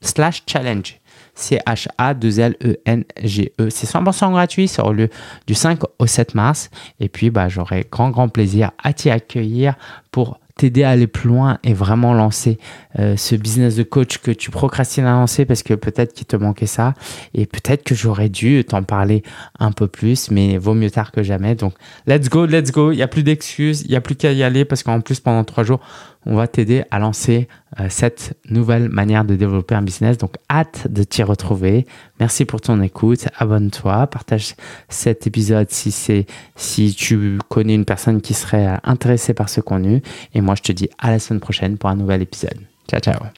slash 0.00 0.42
challenge. 0.46 1.00
C-H-A-2-L-E-N-G-E. 1.34 3.70
C'est 3.70 3.88
100% 3.88 4.32
gratuit, 4.32 4.70
aura 4.78 4.92
lieu 4.92 5.08
du 5.46 5.54
5 5.54 5.80
au 5.98 6.06
7 6.06 6.34
mars. 6.34 6.68
Et 6.98 7.08
puis, 7.08 7.30
bah, 7.30 7.48
j'aurai 7.48 7.86
grand, 7.90 8.10
grand 8.10 8.28
plaisir 8.28 8.72
à 8.82 8.92
t'y 8.92 9.08
accueillir 9.10 9.76
pour 10.10 10.38
t'aider 10.60 10.82
à 10.82 10.90
aller 10.90 11.06
plus 11.06 11.28
loin 11.28 11.58
et 11.64 11.72
vraiment 11.72 12.12
lancer 12.12 12.58
euh, 12.98 13.16
ce 13.16 13.34
business 13.34 13.76
de 13.76 13.82
coach 13.82 14.18
que 14.18 14.30
tu 14.30 14.50
procrastines 14.50 15.06
à 15.06 15.12
lancer 15.12 15.46
parce 15.46 15.62
que 15.62 15.72
peut-être 15.72 16.12
qu'il 16.12 16.26
te 16.26 16.36
manquait 16.36 16.66
ça 16.66 16.92
et 17.32 17.46
peut-être 17.46 17.82
que 17.82 17.94
j'aurais 17.94 18.28
dû 18.28 18.62
t'en 18.66 18.82
parler 18.82 19.22
un 19.58 19.72
peu 19.72 19.88
plus, 19.88 20.30
mais 20.30 20.58
vaut 20.58 20.74
mieux 20.74 20.90
tard 20.90 21.12
que 21.12 21.22
jamais. 21.22 21.54
Donc, 21.54 21.72
let's 22.06 22.28
go, 22.28 22.44
let's 22.44 22.72
go. 22.72 22.92
Il 22.92 22.96
n'y 22.96 23.02
a 23.02 23.08
plus 23.08 23.22
d'excuses, 23.22 23.82
il 23.86 23.90
n'y 23.90 23.96
a 23.96 24.02
plus 24.02 24.16
qu'à 24.16 24.32
y 24.32 24.42
aller 24.42 24.66
parce 24.66 24.82
qu'en 24.82 25.00
plus, 25.00 25.18
pendant 25.18 25.44
trois 25.44 25.64
jours, 25.64 25.80
on 26.26 26.34
va 26.36 26.46
t'aider 26.46 26.84
à 26.90 26.98
lancer 26.98 27.48
euh, 27.78 27.86
cette 27.88 28.36
nouvelle 28.48 28.88
manière 28.88 29.24
de 29.24 29.36
développer 29.36 29.74
un 29.74 29.82
business. 29.82 30.18
Donc, 30.18 30.36
hâte 30.50 30.86
de 30.90 31.02
t'y 31.02 31.22
retrouver. 31.22 31.86
Merci 32.18 32.44
pour 32.44 32.60
ton 32.60 32.80
écoute. 32.82 33.26
Abonne-toi, 33.38 34.06
partage 34.06 34.54
cet 34.88 35.26
épisode 35.26 35.70
si 35.70 35.90
c'est 35.90 36.26
si 36.56 36.94
tu 36.94 37.38
connais 37.48 37.74
une 37.74 37.84
personne 37.84 38.20
qui 38.20 38.34
serait 38.34 38.78
intéressée 38.84 39.34
par 39.34 39.48
ce 39.48 39.60
contenu. 39.60 40.02
Et 40.34 40.40
moi, 40.40 40.54
je 40.56 40.62
te 40.62 40.72
dis 40.72 40.90
à 40.98 41.10
la 41.10 41.18
semaine 41.18 41.40
prochaine 41.40 41.78
pour 41.78 41.90
un 41.90 41.96
nouvel 41.96 42.22
épisode. 42.22 42.58
Ciao, 42.88 43.00
ciao. 43.00 43.30